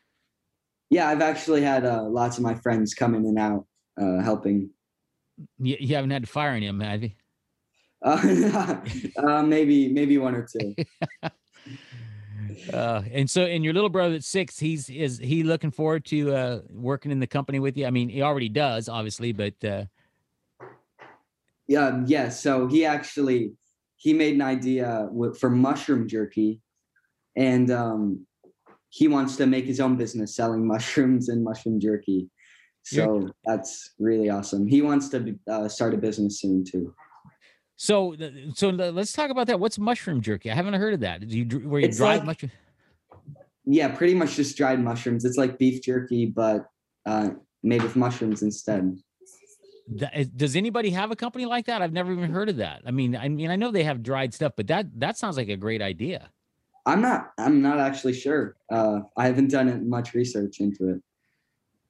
Yeah. 0.89 1.09
I've 1.09 1.21
actually 1.21 1.61
had 1.61 1.85
uh, 1.85 2.03
lots 2.03 2.37
of 2.37 2.43
my 2.43 2.55
friends 2.55 2.93
come 2.93 3.15
in 3.15 3.25
and 3.25 3.39
out 3.39 3.65
uh, 3.99 4.21
helping. 4.21 4.69
you, 5.59 5.77
you 5.79 5.95
haven't 5.95 6.11
had 6.11 6.23
to 6.23 6.29
fire 6.29 6.51
any 6.51 6.67
of 6.67 6.77
them, 6.77 6.87
have 6.87 7.03
you? 7.03 7.11
Uh, 8.03 8.77
uh, 9.17 9.43
maybe 9.43 9.89
maybe 9.89 10.17
one 10.17 10.35
or 10.35 10.47
two. 10.47 10.75
Uh, 12.73 13.03
and 13.11 13.29
so, 13.29 13.43
and 13.43 13.63
your 13.63 13.73
little 13.73 13.89
brother 13.89 14.15
at 14.15 14.23
six, 14.23 14.57
he's 14.57 14.89
is 14.89 15.19
he 15.19 15.43
looking 15.43 15.71
forward 15.71 16.05
to 16.05 16.33
uh, 16.33 16.59
working 16.69 17.11
in 17.11 17.19
the 17.19 17.27
company 17.27 17.59
with 17.59 17.77
you? 17.77 17.85
I 17.85 17.89
mean, 17.89 18.09
he 18.09 18.21
already 18.21 18.49
does, 18.49 18.89
obviously, 18.89 19.31
but 19.31 19.53
uh, 19.63 19.85
Yeah. 21.67 22.01
Yeah. 22.05 22.29
So 22.29 22.67
he 22.67 22.85
actually 22.85 23.53
he 23.97 24.13
made 24.13 24.35
an 24.35 24.41
idea 24.41 25.09
for 25.39 25.49
mushroom 25.49 26.07
jerky, 26.07 26.61
and 27.35 27.69
um, 27.71 28.25
he 28.95 29.09
wants 29.09 29.35
to 29.35 29.45
make 29.45 29.65
his 29.65 29.81
own 29.81 29.97
business 29.97 30.33
selling 30.35 30.65
mushrooms 30.73 31.27
and 31.27 31.43
mushroom 31.43 31.79
jerky. 31.81 32.29
So 32.83 33.29
that's 33.43 33.91
really 33.99 34.29
awesome. 34.29 34.65
He 34.67 34.81
wants 34.81 35.09
to 35.09 35.37
uh, 35.49 35.67
start 35.67 35.93
a 35.95 35.97
business 35.97 36.39
soon 36.39 36.63
too. 36.63 36.93
so 37.75 38.15
so 38.53 38.69
let's 38.69 39.11
talk 39.11 39.31
about 39.31 39.47
that. 39.47 39.59
What's 39.59 39.77
mushroom 39.79 40.21
jerky? 40.21 40.49
I 40.51 40.55
haven't 40.55 40.75
heard 40.75 40.93
of 40.93 40.99
that. 41.01 41.27
Do 41.27 41.37
you 41.37 41.45
where 41.67 41.81
you 41.81 41.87
It's 41.87 41.97
drive 41.97 42.19
like- 42.19 42.27
mushroom? 42.27 42.51
Yeah, 43.65 43.87
pretty 43.89 44.13
much 44.13 44.35
just 44.35 44.55
dried 44.55 44.79
mushrooms. 44.79 45.25
It's 45.25 45.37
like 45.37 45.57
beef 45.57 45.81
jerky, 45.81 46.27
but 46.27 46.67
uh, 47.07 47.29
made 47.63 47.81
with 47.81 47.95
mushrooms 47.95 48.43
instead. 48.43 48.95
Does 50.35 50.55
anybody 50.55 50.91
have 50.91 51.09
a 51.11 51.15
company 51.15 51.45
like 51.47 51.65
that? 51.65 51.81
I've 51.81 51.91
never 51.91 52.11
even 52.13 52.29
heard 52.31 52.49
of 52.49 52.57
that. 52.57 52.83
I 52.85 52.91
mean, 52.91 53.15
I 53.15 53.27
mean, 53.29 53.49
I 53.49 53.55
know 53.55 53.71
they 53.71 53.83
have 53.83 54.03
dried 54.03 54.33
stuff, 54.35 54.53
but 54.55 54.67
that 54.67 54.85
that 54.99 55.17
sounds 55.17 55.35
like 55.37 55.49
a 55.49 55.57
great 55.57 55.81
idea. 55.81 56.29
I'm 56.85 57.01
not. 57.01 57.31
I'm 57.37 57.61
not 57.61 57.79
actually 57.79 58.13
sure. 58.13 58.55
Uh, 58.71 59.01
I 59.17 59.25
haven't 59.25 59.49
done 59.49 59.89
much 59.89 60.13
research 60.13 60.59
into 60.59 60.89
it. 60.89 61.01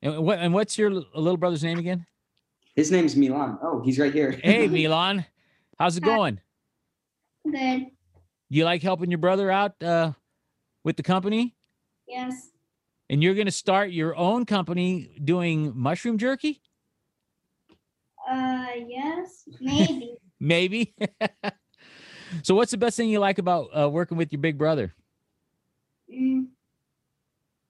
And 0.02 0.24
what 0.24 0.40
and 0.40 0.54
what's 0.54 0.78
your 0.78 0.92
little 0.92 1.38
brother's 1.38 1.64
name 1.64 1.80
again? 1.80 2.06
His 2.76 2.92
name's 2.92 3.16
Milan. 3.16 3.58
Oh, 3.62 3.82
he's 3.84 3.98
right 4.00 4.14
here. 4.14 4.32
Hey, 4.32 4.68
Milan, 4.70 5.26
how's 5.80 5.98
it 5.98 6.04
going? 6.04 6.40
Good. 7.50 7.88
You 8.50 8.66
like 8.66 8.84
helping 8.84 9.10
your 9.10 9.18
brother 9.18 9.50
out 9.50 9.82
uh, 9.82 10.12
with 10.84 10.98
the 10.98 11.04
company? 11.04 11.56
Yes. 12.08 12.52
And 13.10 13.24
you're 13.24 13.34
going 13.34 13.46
to 13.46 13.52
start 13.52 13.92
your 13.92 14.16
own 14.16 14.46
company 14.46 15.12
doing 15.24 15.74
mushroom 15.76 16.18
jerky? 16.18 16.62
Uh, 18.30 18.68
yes. 18.88 19.44
Maybe. 19.62 20.16
Maybe. 20.40 20.96
so, 22.44 22.56
what's 22.56 22.72
the 22.72 22.78
best 22.78 22.98
thing 22.98 23.10
you 23.10 23.20
like 23.20 23.40
about 23.40 23.70
uh, 23.78 23.90
working 23.90 24.18
with 24.18 24.32
your 24.32 24.42
big 24.42 24.58
brother? 24.58 24.94
mm. 26.12 26.48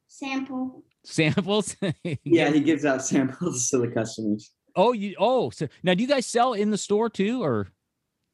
Sample. 0.08 0.84
Samples? 1.04 1.76
yeah, 2.24 2.50
he 2.50 2.62
gives 2.62 2.86
out 2.86 3.04
samples 3.04 3.70
to 3.72 3.80
the 3.80 3.88
customers. 3.90 4.52
Oh, 4.76 4.94
you. 4.94 5.16
Oh, 5.20 5.50
so 5.50 5.68
now 5.84 5.94
do 5.94 6.02
you 6.02 6.08
guys 6.08 6.26
sell 6.26 6.54
in 6.54 6.72
the 6.72 6.78
store 6.78 7.10
too, 7.10 7.44
or? 7.44 7.68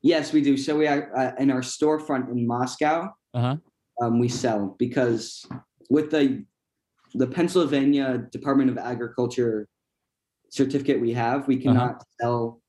Yes, 0.02 0.34
we 0.34 0.42
do. 0.42 0.58
So 0.58 0.78
we 0.78 0.88
are 0.88 1.16
uh, 1.16 1.32
in 1.40 1.52
our 1.52 1.62
storefront 1.62 2.32
in 2.32 2.48
Moscow. 2.48 3.14
Uh 3.34 3.42
huh. 3.42 3.58
Um, 4.02 4.20
we 4.20 4.30
sell 4.30 4.76
because 4.80 5.46
with 5.90 6.12
the 6.12 6.46
the 7.14 7.28
Pennsylvania 7.28 8.28
Department 8.32 8.70
of 8.70 8.78
Agriculture 8.78 9.68
certificate 10.50 11.00
we 11.00 11.14
have, 11.14 11.48
we 11.48 11.58
cannot 11.58 12.04
sell 12.20 12.62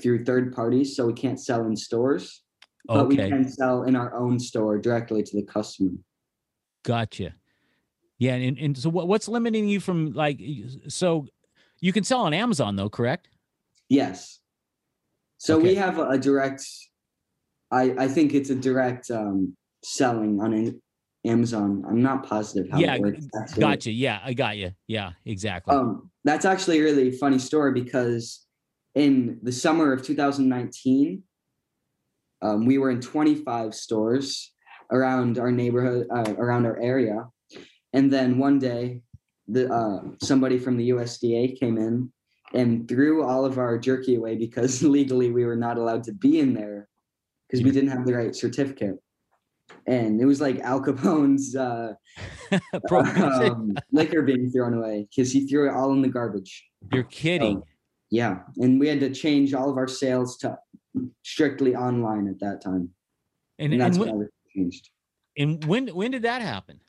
through 0.00 0.24
third 0.24 0.54
parties, 0.54 0.96
so 0.96 1.06
we 1.06 1.12
can't 1.12 1.40
sell 1.40 1.66
in 1.66 1.76
stores. 1.76 2.42
But 2.88 3.08
we 3.08 3.16
can 3.16 3.48
sell 3.48 3.82
in 3.82 3.94
our 3.94 4.14
own 4.16 4.38
store 4.40 4.78
directly 4.78 5.22
to 5.22 5.36
the 5.36 5.42
customer. 5.42 5.90
gotcha. 6.84 7.34
Yeah, 8.18 8.34
and, 8.34 8.58
and 8.58 8.76
so 8.76 8.88
what, 8.88 9.06
what's 9.06 9.28
limiting 9.28 9.68
you 9.68 9.78
from 9.78 10.12
like? 10.12 10.40
So 10.88 11.26
you 11.80 11.92
can 11.92 12.02
sell 12.02 12.22
on 12.22 12.34
Amazon 12.34 12.74
though, 12.74 12.88
correct? 12.88 13.28
Yes. 13.88 14.40
So 15.36 15.58
we 15.58 15.76
have 15.76 15.98
a, 15.98 16.08
a 16.10 16.18
direct. 16.18 16.66
I 17.70 17.94
I 17.96 18.08
think 18.08 18.34
it's 18.34 18.50
a 18.50 18.56
direct 18.56 19.10
um, 19.12 19.54
selling 19.84 20.40
on 20.40 20.80
Amazon. 21.24 21.84
I'm 21.88 22.02
not 22.02 22.26
positive 22.26 22.70
how 22.72 22.80
Yeah, 22.80 22.94
it 22.94 23.02
works. 23.02 23.26
actually. 23.40 23.60
Gotcha. 23.60 23.92
Yeah, 23.92 24.20
I 24.24 24.32
got 24.32 24.56
you. 24.56 24.72
Yeah, 24.88 25.12
exactly. 25.24 25.76
Um, 25.76 26.10
that's 26.24 26.44
actually 26.44 26.80
a 26.80 26.82
really 26.82 27.12
funny 27.12 27.38
story 27.38 27.72
because 27.72 28.46
in 28.96 29.38
the 29.42 29.52
summer 29.52 29.92
of 29.92 30.02
2019, 30.02 31.22
um, 32.42 32.66
we 32.66 32.78
were 32.78 32.90
in 32.90 33.00
25 33.00 33.74
stores 33.74 34.52
around 34.90 35.38
our 35.38 35.50
neighborhood, 35.50 36.06
uh, 36.14 36.34
around 36.38 36.66
our 36.66 36.80
area, 36.80 37.26
and 37.92 38.12
then 38.12 38.38
one 38.38 38.58
day, 38.58 39.02
the 39.48 39.72
uh, 39.72 40.00
somebody 40.22 40.58
from 40.58 40.76
the 40.76 40.90
USDA 40.90 41.58
came 41.58 41.78
in 41.78 42.12
and 42.54 42.88
threw 42.88 43.24
all 43.24 43.44
of 43.44 43.58
our 43.58 43.78
jerky 43.78 44.16
away 44.16 44.36
because 44.36 44.82
legally 44.98 45.30
we 45.30 45.44
were 45.44 45.56
not 45.56 45.78
allowed 45.78 46.04
to 46.04 46.12
be 46.12 46.40
in 46.40 46.54
there 46.54 46.88
because 47.48 47.64
we 47.64 47.70
didn't 47.70 47.90
have 47.90 48.06
the 48.06 48.14
right 48.14 48.34
certificate. 48.34 48.96
And 49.86 50.20
it 50.20 50.24
was 50.24 50.40
like 50.40 50.60
Al 50.60 50.80
Capone's 50.80 51.54
uh, 51.56 51.92
um, 52.90 53.74
liquor 53.92 54.22
being 54.22 54.50
thrown 54.50 54.74
away 54.74 55.06
because 55.10 55.30
he 55.30 55.46
threw 55.46 55.68
it 55.68 55.74
all 55.74 55.92
in 55.92 56.02
the 56.02 56.08
garbage. 56.08 56.66
You're 56.92 57.04
kidding. 57.04 57.62
Yeah, 58.10 58.40
and 58.56 58.80
we 58.80 58.88
had 58.88 59.00
to 59.00 59.10
change 59.10 59.52
all 59.52 59.70
of 59.70 59.76
our 59.76 59.88
sales 59.88 60.38
to 60.38 60.56
strictly 61.22 61.74
online 61.74 62.28
at 62.28 62.40
that 62.40 62.62
time, 62.62 62.90
and, 63.58 63.72
and 63.72 63.74
and, 63.74 63.80
that's 63.80 63.98
when, 63.98 64.08
when 64.08 64.14
everything 64.14 64.32
changed. 64.54 64.90
and 65.36 65.64
when 65.64 65.88
when 65.88 66.10
did 66.10 66.22
that 66.22 66.42
happen? 66.42 66.80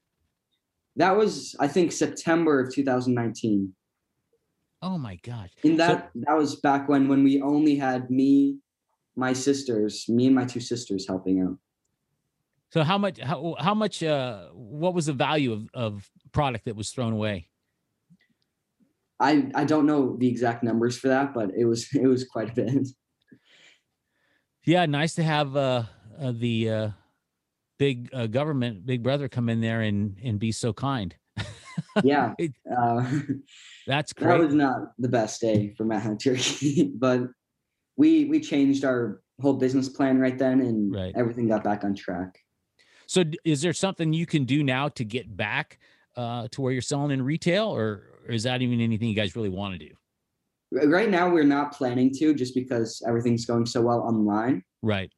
That 0.95 1.15
was, 1.15 1.55
I 1.59 1.67
think, 1.67 1.93
September 1.93 2.59
of 2.59 2.73
2019. 2.73 3.73
Oh 4.81 4.97
my 4.97 5.15
gosh. 5.23 5.49
And 5.63 5.79
that 5.79 6.11
that 6.15 6.37
was 6.37 6.57
back 6.57 6.87
when 6.87 7.07
when 7.07 7.23
we 7.23 7.41
only 7.41 7.75
had 7.75 8.09
me, 8.09 8.57
my 9.15 9.33
sisters, 9.33 10.05
me 10.07 10.27
and 10.27 10.35
my 10.35 10.45
two 10.45 10.59
sisters 10.59 11.07
helping 11.07 11.41
out. 11.41 11.57
So 12.71 12.83
how 12.83 12.97
much 12.97 13.19
how 13.19 13.55
how 13.59 13.73
much 13.73 14.03
uh 14.03 14.49
what 14.53 14.93
was 14.93 15.07
the 15.07 15.13
value 15.13 15.53
of 15.53 15.69
of 15.73 16.09
product 16.31 16.65
that 16.65 16.75
was 16.75 16.91
thrown 16.91 17.13
away? 17.13 17.49
I 19.19 19.49
I 19.53 19.65
don't 19.65 19.85
know 19.85 20.15
the 20.17 20.27
exact 20.27 20.63
numbers 20.63 20.97
for 20.97 21.09
that, 21.09 21.33
but 21.33 21.51
it 21.57 21.65
was 21.65 21.87
it 21.93 22.07
was 22.07 22.23
quite 22.23 22.51
a 22.51 22.53
bit. 22.53 22.87
Yeah, 24.69 24.85
nice 24.85 25.15
to 25.15 25.23
have 25.23 25.55
uh, 25.55 25.85
uh 26.21 26.31
the 26.31 26.69
uh 26.69 26.89
big 27.79 28.07
uh, 28.13 28.27
government 28.27 28.85
big 28.85 29.01
brother 29.01 29.27
come 29.27 29.49
in 29.49 29.61
there 29.61 29.81
and 29.81 30.15
and 30.23 30.37
be 30.37 30.51
so 30.51 30.73
kind. 30.73 31.15
Yeah, 32.03 32.35
uh, 32.77 33.11
That's 33.87 34.13
that 34.13 34.37
was 34.37 34.53
not 34.53 34.91
the 34.99 35.09
best 35.09 35.41
day 35.41 35.73
for 35.75 35.85
Matt 35.85 36.03
Hat 36.03 36.19
Jerky, 36.19 36.91
but 36.99 37.21
we 37.97 38.25
we 38.25 38.39
changed 38.39 38.85
our 38.85 39.21
whole 39.41 39.55
business 39.55 39.89
plan 39.89 40.19
right 40.19 40.37
then, 40.37 40.59
and 40.59 40.93
Right. 40.93 41.13
everything 41.15 41.47
got 41.47 41.63
back 41.63 41.83
on 41.83 41.95
track. 41.95 42.37
So 43.07 43.23
is 43.43 43.63
there 43.63 43.73
something 43.73 44.13
you 44.13 44.27
can 44.27 44.45
do 44.45 44.63
now 44.63 44.89
to 44.89 45.03
get 45.03 45.35
back 45.35 45.79
uh 46.15 46.47
to 46.51 46.61
where 46.61 46.71
you're 46.71 46.83
selling 46.83 47.09
in 47.09 47.23
retail 47.23 47.69
or, 47.69 48.03
or 48.27 48.33
is 48.33 48.43
that 48.43 48.61
even 48.61 48.79
anything 48.81 49.09
you 49.09 49.15
guys 49.15 49.35
really 49.35 49.49
want 49.49 49.79
to 49.79 49.79
do? 49.87 49.95
Right 50.71 51.09
now, 51.09 51.29
we're 51.29 51.43
not 51.43 51.73
planning 51.73 52.11
to, 52.15 52.33
just 52.33 52.53
because 52.53 53.01
everything's 53.07 53.45
going 53.45 53.65
so 53.65 53.81
well 53.81 54.01
online. 54.01 54.63
Right. 54.83 55.11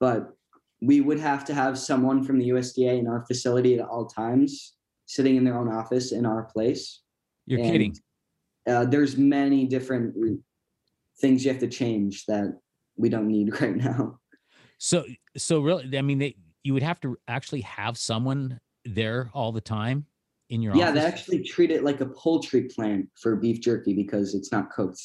But 0.00 0.36
we 0.82 1.00
would 1.00 1.18
have 1.18 1.44
to 1.46 1.54
have 1.54 1.78
someone 1.78 2.24
from 2.24 2.38
the 2.38 2.50
USDA 2.50 2.98
in 2.98 3.06
our 3.06 3.24
facility 3.26 3.78
at 3.78 3.86
all 3.86 4.06
times, 4.06 4.74
sitting 5.06 5.36
in 5.36 5.44
their 5.44 5.56
own 5.58 5.72
office 5.72 6.12
in 6.12 6.26
our 6.26 6.44
place. 6.44 7.02
You're 7.46 7.60
And, 7.60 7.70
kidding. 7.72 7.96
Uh, 8.68 8.84
there's 8.84 9.16
many 9.16 9.66
different 9.66 10.14
things 11.20 11.44
you 11.44 11.50
have 11.52 11.60
to 11.60 11.68
change 11.68 12.26
that 12.26 12.58
we 12.96 13.08
don't 13.08 13.28
need 13.28 13.60
right 13.60 13.76
now. 13.76 14.18
So 14.78 15.04
so 15.36 15.60
really 15.60 15.96
I 15.96 16.02
mean 16.02 16.18
they 16.18 16.36
you 16.64 16.74
would 16.74 16.82
have 16.82 17.00
to 17.00 17.16
actually 17.28 17.60
have 17.62 17.96
someone 17.96 18.60
there 18.84 19.30
all 19.32 19.52
the 19.52 19.60
time 19.60 20.06
in 20.52 20.60
your 20.60 20.76
Yeah, 20.76 20.90
office. 20.90 21.02
they 21.02 21.06
actually 21.08 21.42
treat 21.42 21.70
it 21.70 21.82
like 21.82 22.00
a 22.02 22.06
poultry 22.06 22.64
plant 22.64 23.08
for 23.18 23.36
beef 23.36 23.60
jerky 23.60 23.94
because 23.94 24.34
it's 24.34 24.52
not 24.52 24.70
cooked; 24.70 25.00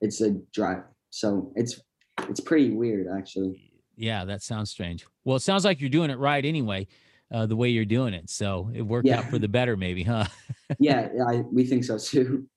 it's 0.00 0.20
a 0.20 0.36
dry. 0.54 0.80
So 1.10 1.52
it's 1.56 1.80
it's 2.28 2.40
pretty 2.40 2.70
weird, 2.70 3.08
actually. 3.14 3.72
Yeah, 3.96 4.24
that 4.24 4.40
sounds 4.42 4.70
strange. 4.70 5.04
Well, 5.24 5.36
it 5.36 5.40
sounds 5.40 5.64
like 5.64 5.80
you're 5.80 5.90
doing 5.90 6.10
it 6.10 6.18
right 6.18 6.44
anyway, 6.44 6.86
uh, 7.32 7.46
the 7.46 7.56
way 7.56 7.70
you're 7.70 7.84
doing 7.84 8.14
it. 8.14 8.30
So 8.30 8.70
it 8.72 8.82
worked 8.82 9.08
out 9.08 9.24
for 9.24 9.38
the 9.38 9.48
better, 9.48 9.76
maybe, 9.76 10.04
huh? 10.04 10.26
Yeah, 10.78 11.08
I, 11.28 11.42
we 11.52 11.64
think 11.64 11.84
so 11.84 11.98
too. 11.98 12.48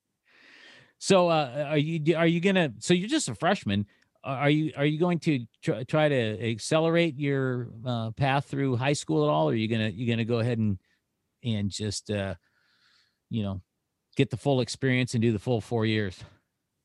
So 0.99 1.27
uh, 1.27 1.65
are 1.69 1.77
you 1.77 2.15
are 2.15 2.27
you 2.27 2.39
gonna? 2.39 2.73
So 2.79 2.93
you're 2.93 3.09
just 3.09 3.27
a 3.29 3.35
freshman. 3.35 3.87
Are 4.23 4.37
are 4.37 4.49
you 4.49 4.71
are 4.77 4.85
you 4.85 4.99
going 4.99 5.19
to 5.19 5.45
try, 5.61 5.83
try 5.83 6.07
to 6.07 6.49
accelerate 6.51 7.19
your 7.19 7.69
uh, 7.85 8.11
path 8.11 8.45
through 8.45 8.77
high 8.77 8.93
school 8.93 9.23
at 9.25 9.29
all? 9.29 9.49
Or 9.49 9.51
are 9.51 9.55
you 9.55 9.67
gonna 9.67 9.89
you 9.89 10.07
gonna 10.07 10.23
go 10.23 10.39
ahead 10.39 10.59
and 10.59 10.77
and 11.45 11.69
just 11.69 12.09
uh, 12.09 12.35
you 13.29 13.43
know, 13.43 13.61
get 14.15 14.29
the 14.29 14.37
full 14.37 14.61
experience 14.61 15.13
and 15.13 15.21
do 15.21 15.31
the 15.31 15.39
full 15.39 15.61
four 15.61 15.85
years? 15.85 16.17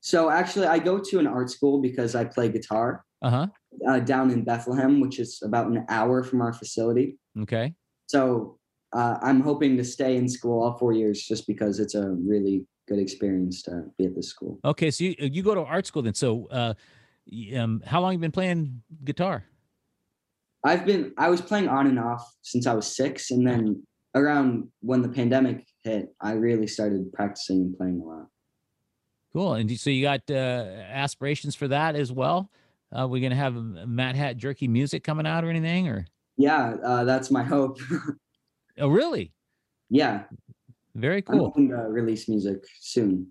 So 0.00 0.30
actually, 0.30 0.66
I 0.66 0.78
go 0.78 0.98
to 0.98 1.18
an 1.18 1.26
art 1.26 1.50
school 1.50 1.80
because 1.80 2.14
I 2.14 2.24
play 2.24 2.48
guitar 2.48 3.04
Uh 3.22 3.30
huh. 3.30 3.46
uh, 3.88 4.00
down 4.00 4.30
in 4.30 4.44
Bethlehem, 4.44 5.00
which 5.00 5.18
is 5.18 5.42
about 5.44 5.66
an 5.66 5.84
hour 5.88 6.22
from 6.22 6.40
our 6.40 6.52
facility. 6.52 7.18
Okay. 7.42 7.74
So 8.06 8.58
uh, 8.94 9.18
I'm 9.22 9.40
hoping 9.40 9.76
to 9.76 9.84
stay 9.84 10.16
in 10.16 10.28
school 10.28 10.62
all 10.62 10.78
four 10.78 10.92
years 10.92 11.22
just 11.22 11.46
because 11.46 11.78
it's 11.80 11.94
a 11.94 12.10
really 12.10 12.64
good 12.88 12.98
experience 12.98 13.62
to 13.62 13.84
be 13.98 14.06
at 14.06 14.16
this 14.16 14.28
school. 14.28 14.58
Okay. 14.64 14.90
So 14.90 15.04
you 15.04 15.14
you 15.18 15.42
go 15.42 15.54
to 15.54 15.62
art 15.62 15.86
school 15.86 16.02
then. 16.02 16.14
So 16.14 16.48
uh, 16.50 16.74
um, 17.56 17.82
how 17.84 18.00
long 18.00 18.12
you 18.12 18.18
been 18.18 18.32
playing 18.32 18.82
guitar? 19.04 19.44
I've 20.64 20.84
been 20.84 21.12
I 21.16 21.28
was 21.28 21.40
playing 21.40 21.68
on 21.68 21.86
and 21.86 21.98
off 21.98 22.24
since 22.42 22.66
I 22.66 22.74
was 22.74 22.86
six, 22.96 23.30
and 23.30 23.46
then 23.46 23.82
around 24.14 24.68
when 24.80 25.02
the 25.02 25.08
pandemic 25.08 25.66
hit, 25.84 26.14
I 26.20 26.32
really 26.32 26.66
started 26.66 27.12
practicing 27.12 27.58
and 27.62 27.76
playing 27.76 28.00
a 28.00 28.04
lot. 28.04 28.26
Cool. 29.32 29.54
And 29.54 29.70
so 29.78 29.90
you 29.90 30.02
got 30.02 30.22
uh, 30.30 30.34
aspirations 30.34 31.54
for 31.54 31.68
that 31.68 31.94
as 31.94 32.10
well? 32.10 32.50
Uh, 32.96 33.06
we 33.06 33.20
gonna 33.20 33.36
have 33.36 33.56
uh, 33.56 33.60
Matt 33.86 34.16
Hat 34.16 34.36
Jerky 34.36 34.66
music 34.66 35.04
coming 35.04 35.26
out 35.26 35.44
or 35.44 35.50
anything? 35.50 35.86
Or 35.88 36.06
Yeah, 36.36 36.74
uh, 36.84 37.04
that's 37.04 37.30
my 37.30 37.44
hope. 37.44 37.78
oh, 38.78 38.88
really? 38.88 39.32
yeah, 39.88 40.24
Very 40.96 41.22
I'm 41.28 41.34
cool. 41.38 41.44
hoping 41.46 41.68
to 41.68 41.76
release 41.76 42.28
music 42.28 42.64
soon. 42.80 43.28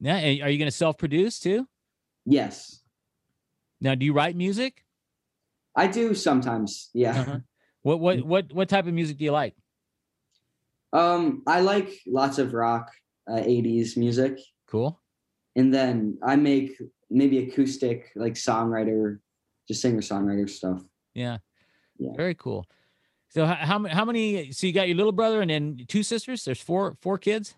Yeah. 0.00 0.16
Are 0.44 0.48
you 0.50 0.58
gonna 0.58 0.70
self 0.72 0.98
produce 0.98 1.38
too? 1.38 1.68
Yes, 2.26 2.80
Now, 3.80 3.94
do 3.94 4.04
you 4.06 4.12
write 4.14 4.34
music? 4.34 4.82
I 5.76 5.86
do 5.88 6.14
sometimes. 6.14 6.88
Yeah. 6.94 7.20
Uh-huh. 7.20 7.38
What 7.84 8.00
what 8.00 8.22
what 8.24 8.52
what 8.52 8.68
type 8.70 8.86
of 8.86 8.94
music 8.94 9.18
do 9.18 9.24
you 9.24 9.30
like? 9.32 9.54
Um, 10.92 11.42
I 11.46 11.60
like 11.60 11.90
lots 12.06 12.38
of 12.38 12.54
rock, 12.54 12.90
uh, 13.30 13.34
80s 13.34 13.96
music, 13.96 14.38
Cool. 14.66 15.00
and 15.54 15.72
then 15.74 16.18
I 16.22 16.36
make 16.36 16.80
maybe 17.10 17.38
acoustic, 17.40 18.10
like 18.16 18.34
songwriter, 18.34 19.18
just 19.68 19.82
singer 19.82 20.00
songwriter 20.00 20.48
stuff. 20.48 20.80
Yeah. 21.14 21.38
Yeah. 21.98 22.12
Very 22.16 22.34
cool. 22.36 22.66
So 23.28 23.44
how, 23.44 23.84
how 23.86 24.04
many 24.04 24.50
so 24.52 24.66
you 24.66 24.72
got 24.72 24.88
your 24.88 24.96
little 24.96 25.12
brother 25.12 25.42
and 25.42 25.50
then 25.50 25.78
two 25.88 26.02
sisters? 26.02 26.42
There's 26.44 26.60
four 26.62 26.96
four 27.02 27.18
kids? 27.18 27.54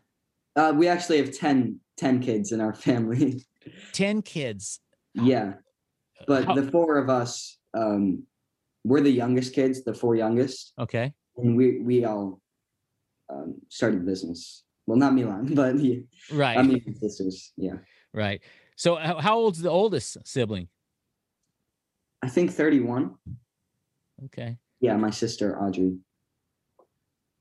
Uh, 0.57 0.73
we 0.75 0.89
actually 0.89 1.19
have 1.19 1.33
10, 1.37 1.79
10 1.99 2.21
kids 2.21 2.51
in 2.51 2.61
our 2.61 2.75
family. 2.89 3.45
10 3.93 4.23
kids. 4.23 4.81
yeah. 5.15 5.53
But 6.27 6.47
How- 6.47 6.55
the 6.55 6.69
four 6.73 6.97
of 6.99 7.11
us, 7.11 7.59
um, 7.75 8.25
we're 8.87 9.01
the 9.01 9.11
youngest 9.11 9.53
kids, 9.53 9.83
the 9.83 9.93
four 9.93 10.15
youngest, 10.15 10.73
okay. 10.79 11.13
and 11.37 11.57
we 11.57 11.81
we 11.81 12.05
all 12.05 12.41
um, 13.29 13.57
started 13.69 14.07
business. 14.07 14.63
Well, 14.87 14.97
not 14.97 15.15
Milan, 15.15 15.55
but 15.55 15.79
yeah, 15.79 16.01
Right. 16.31 16.57
I 16.57 16.63
mean 16.63 16.95
sisters. 16.95 17.53
Yeah, 17.57 17.79
right. 18.13 18.41
So 18.77 18.95
how, 18.95 19.19
how 19.19 19.37
old's 19.39 19.61
the 19.61 19.71
oldest 19.71 20.19
sibling? 20.25 20.69
I 22.23 22.29
think 22.29 22.53
thirty-one. 22.53 23.15
Okay. 24.27 24.59
Yeah, 24.81 24.97
my 24.97 25.11
sister 25.11 25.59
Audrey. 25.61 25.99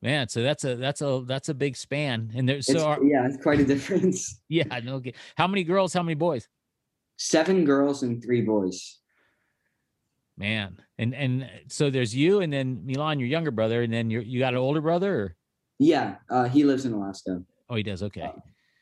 Man, 0.02 0.28
so 0.28 0.42
that's 0.42 0.64
a 0.64 0.76
that's 0.76 1.02
a 1.02 1.24
that's 1.28 1.50
a 1.50 1.54
big 1.54 1.78
span. 1.78 2.32
And 2.36 2.50
there's 2.50 2.66
so 2.66 2.86
are, 2.86 3.04
yeah, 3.04 3.28
it's 3.28 3.42
quite 3.42 3.60
a 3.60 3.66
difference. 3.74 4.42
yeah, 4.50 4.80
no 4.84 4.96
okay. 4.96 5.14
How 5.38 5.48
many 5.48 5.64
girls, 5.64 5.94
how 5.94 6.04
many 6.04 6.16
boys? 6.16 6.48
Seven 7.18 7.66
girls 7.66 8.04
and 8.04 8.22
three 8.24 8.42
boys. 8.42 9.00
Man. 10.38 10.78
And 10.98 11.14
and 11.16 11.50
so 11.68 11.90
there's 11.90 12.16
you 12.16 12.42
and 12.42 12.52
then 12.52 12.82
Milan, 12.86 13.20
your 13.20 13.30
younger 13.30 13.52
brother, 13.52 13.82
and 13.84 13.94
then 13.94 14.10
you 14.10 14.20
you 14.22 14.40
got 14.40 14.54
an 14.54 14.60
older 14.60 14.82
brother 14.82 15.16
or 15.16 15.36
Yeah, 15.80 16.16
uh, 16.30 16.46
he 16.46 16.64
lives 16.64 16.86
in 16.86 16.94
Alaska. 16.94 17.42
oh 17.70 17.76
he 17.76 17.84
does. 17.84 18.04
Okay. 18.04 18.30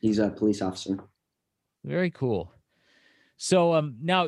He's 0.02 0.20
a 0.20 0.30
police 0.30 0.62
officer. 0.62 0.98
Very 1.86 2.10
cool. 2.12 2.52
So 3.38 3.74
um 3.74 3.98
now 4.02 4.28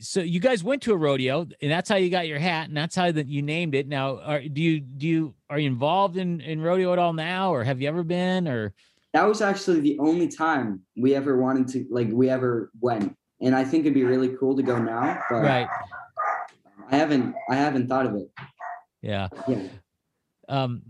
so 0.00 0.20
you 0.20 0.40
guys 0.40 0.64
went 0.64 0.82
to 0.82 0.92
a 0.92 0.96
rodeo 0.96 1.46
and 1.60 1.70
that's 1.70 1.88
how 1.88 1.96
you 1.96 2.10
got 2.10 2.26
your 2.26 2.38
hat 2.38 2.68
and 2.68 2.76
that's 2.76 2.94
how 2.96 3.12
that 3.12 3.28
you 3.28 3.42
named 3.42 3.74
it. 3.74 3.86
Now 3.86 4.18
are 4.20 4.40
do 4.40 4.60
you 4.62 4.80
do 4.80 5.06
you 5.06 5.34
are 5.50 5.58
you 5.58 5.66
involved 5.66 6.16
in 6.16 6.40
in 6.40 6.60
rodeo 6.60 6.92
at 6.92 6.98
all 6.98 7.12
now 7.12 7.52
or 7.54 7.62
have 7.62 7.80
you 7.80 7.88
ever 7.88 8.02
been 8.02 8.48
or 8.48 8.74
That 9.12 9.24
was 9.28 9.42
actually 9.42 9.80
the 9.80 9.98
only 9.98 10.28
time 10.28 10.80
we 10.96 11.14
ever 11.14 11.36
wanted 11.38 11.68
to, 11.68 11.84
like, 11.90 12.08
we 12.10 12.30
ever 12.30 12.70
went. 12.80 13.14
And 13.42 13.54
I 13.54 13.62
think 13.62 13.84
it'd 13.84 13.92
be 13.92 14.04
really 14.04 14.34
cool 14.40 14.56
to 14.56 14.62
go 14.62 14.78
now, 14.78 15.20
but 15.28 15.42
right. 15.42 15.68
I 16.90 16.96
haven't. 16.96 17.34
I 17.48 17.54
haven't 17.56 17.88
thought 17.88 18.06
of 18.06 18.14
it. 18.16 18.28
Yeah. 19.02 19.28
Yeah. 19.48 19.68
Um 20.48 20.82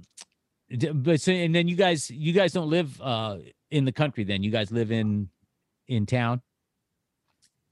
but 0.94 1.20
so 1.20 1.32
and 1.32 1.54
then 1.54 1.68
you 1.68 1.76
guys 1.76 2.10
you 2.10 2.32
guys 2.32 2.52
don't 2.52 2.70
live 2.70 3.00
uh 3.00 3.38
in 3.70 3.84
the 3.84 3.92
country 3.92 4.24
then. 4.24 4.42
You 4.42 4.50
guys 4.50 4.70
live 4.72 4.90
in 4.92 5.28
in 5.88 6.06
town. 6.06 6.40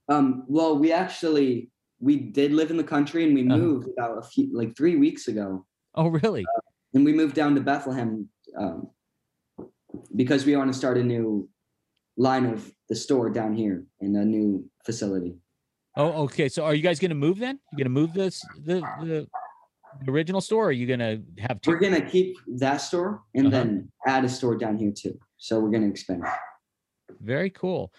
Um. 0.09 0.43
Well, 0.47 0.77
we 0.77 0.91
actually 0.91 1.69
we 1.99 2.17
did 2.17 2.51
live 2.51 2.71
in 2.71 2.77
the 2.77 2.83
country, 2.83 3.23
and 3.25 3.33
we 3.35 3.45
Uh-huh. 3.47 3.57
moved 3.57 3.87
about 3.95 4.17
a 4.17 4.21
few, 4.23 4.49
like 4.55 4.75
three 4.75 4.95
weeks 4.95 5.27
ago, 5.27 5.65
Oh 5.95 6.07
really? 6.07 6.43
and 6.93 7.05
we 7.05 7.13
moved 7.13 7.35
down 7.35 7.53
to 7.55 7.61
Bethlehem, 7.61 8.27
um, 8.57 8.89
because 10.15 10.45
we 10.45 10.55
want 10.57 10.71
to 10.73 10.77
start 10.77 10.97
a 10.97 11.03
new 11.03 11.47
line 12.17 12.45
of 12.45 12.73
the 12.89 12.95
store 12.95 13.29
down 13.29 13.53
here 13.55 13.85
in 13.99 14.15
a 14.15 14.25
new 14.25 14.67
facility. 14.85 15.37
Oh 15.95 16.23
okay. 16.23 16.47
So 16.49 16.63
are 16.63 16.73
you 16.73 16.81
guys 16.81 16.99
gonna 16.99 17.15
move 17.15 17.39
then? 17.39 17.59
You're 17.71 17.79
gonna 17.85 17.89
move 17.89 18.13
this 18.13 18.41
the 18.65 18.79
the, 19.03 19.27
original 20.07 20.39
store 20.39 20.65
or 20.65 20.67
are 20.69 20.71
you 20.71 20.87
gonna 20.87 21.21
have 21.37 21.59
two 21.61 21.71
We're 21.71 21.79
gonna 21.79 22.01
keep 22.01 22.37
that 22.59 22.77
store 22.77 23.23
and 23.35 23.47
Uh-huh. 23.47 23.57
then 23.63 23.91
add 24.07 24.23
a 24.23 24.29
store 24.29 24.57
down 24.57 24.77
here 24.77 24.91
too. 24.95 25.19
So 25.37 25.59
we're 25.59 25.69
gonna 25.71 25.87
expand. 25.87 26.23
Very 27.19 27.49
cool. 27.49 27.91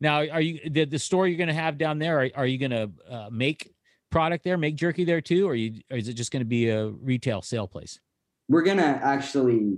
Now, 0.00 0.26
are 0.28 0.40
you 0.40 0.60
the, 0.70 0.84
the 0.86 0.98
store 0.98 1.28
you're 1.28 1.36
going 1.36 1.48
to 1.48 1.52
have 1.52 1.76
down 1.76 1.98
there? 1.98 2.20
Are, 2.22 2.30
are 2.34 2.46
you 2.46 2.56
going 2.56 2.70
to 2.70 2.90
uh, 3.06 3.28
make 3.30 3.70
product 4.10 4.44
there, 4.44 4.56
make 4.56 4.74
jerky 4.74 5.04
there 5.04 5.20
too, 5.20 5.46
or, 5.46 5.54
you, 5.54 5.82
or 5.90 5.98
is 5.98 6.08
it 6.08 6.14
just 6.14 6.30
going 6.32 6.40
to 6.40 6.46
be 6.48 6.70
a 6.70 6.88
retail 6.88 7.42
sale 7.42 7.68
place? 7.68 8.00
We're 8.48 8.62
gonna 8.62 8.98
actually 9.02 9.76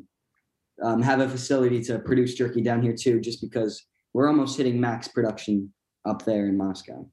um, 0.81 1.03
have 1.03 1.19
a 1.21 1.29
facility 1.29 1.83
to 1.85 1.99
produce 1.99 2.35
jerky 2.35 2.63
down 2.63 2.83
here 2.83 2.95
too, 2.97 3.21
just 3.21 3.41
because 3.41 3.85
we're 4.15 4.29
almost 4.29 4.57
hitting 4.57 4.81
max 4.81 5.09
production 5.09 5.73
up 6.07 6.25
there 6.25 6.47
in 6.47 6.57
Moscow. 6.57 7.07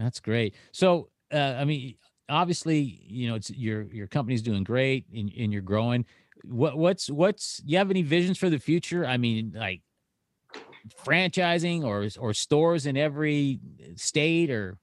That's 0.00 0.18
great. 0.18 0.54
So, 0.72 1.10
uh, 1.32 1.36
I 1.58 1.64
mean, 1.66 1.96
obviously, 2.28 2.78
you 2.78 3.28
know, 3.28 3.34
it's 3.34 3.50
your 3.50 3.82
your 3.92 4.06
company's 4.06 4.40
doing 4.40 4.64
great 4.64 5.04
and, 5.14 5.30
and 5.38 5.52
you're 5.52 5.62
growing. 5.62 6.06
What 6.42 6.78
what's 6.78 7.10
what's 7.10 7.60
you 7.66 7.76
have 7.76 7.90
any 7.90 8.02
visions 8.02 8.38
for 8.38 8.48
the 8.48 8.58
future? 8.58 9.04
I 9.04 9.18
mean, 9.18 9.52
like 9.54 9.82
franchising 11.04 11.84
or 11.84 12.08
or 12.18 12.32
stores 12.32 12.86
in 12.86 12.96
every 12.96 13.60
state 13.96 14.50
or 14.50 14.78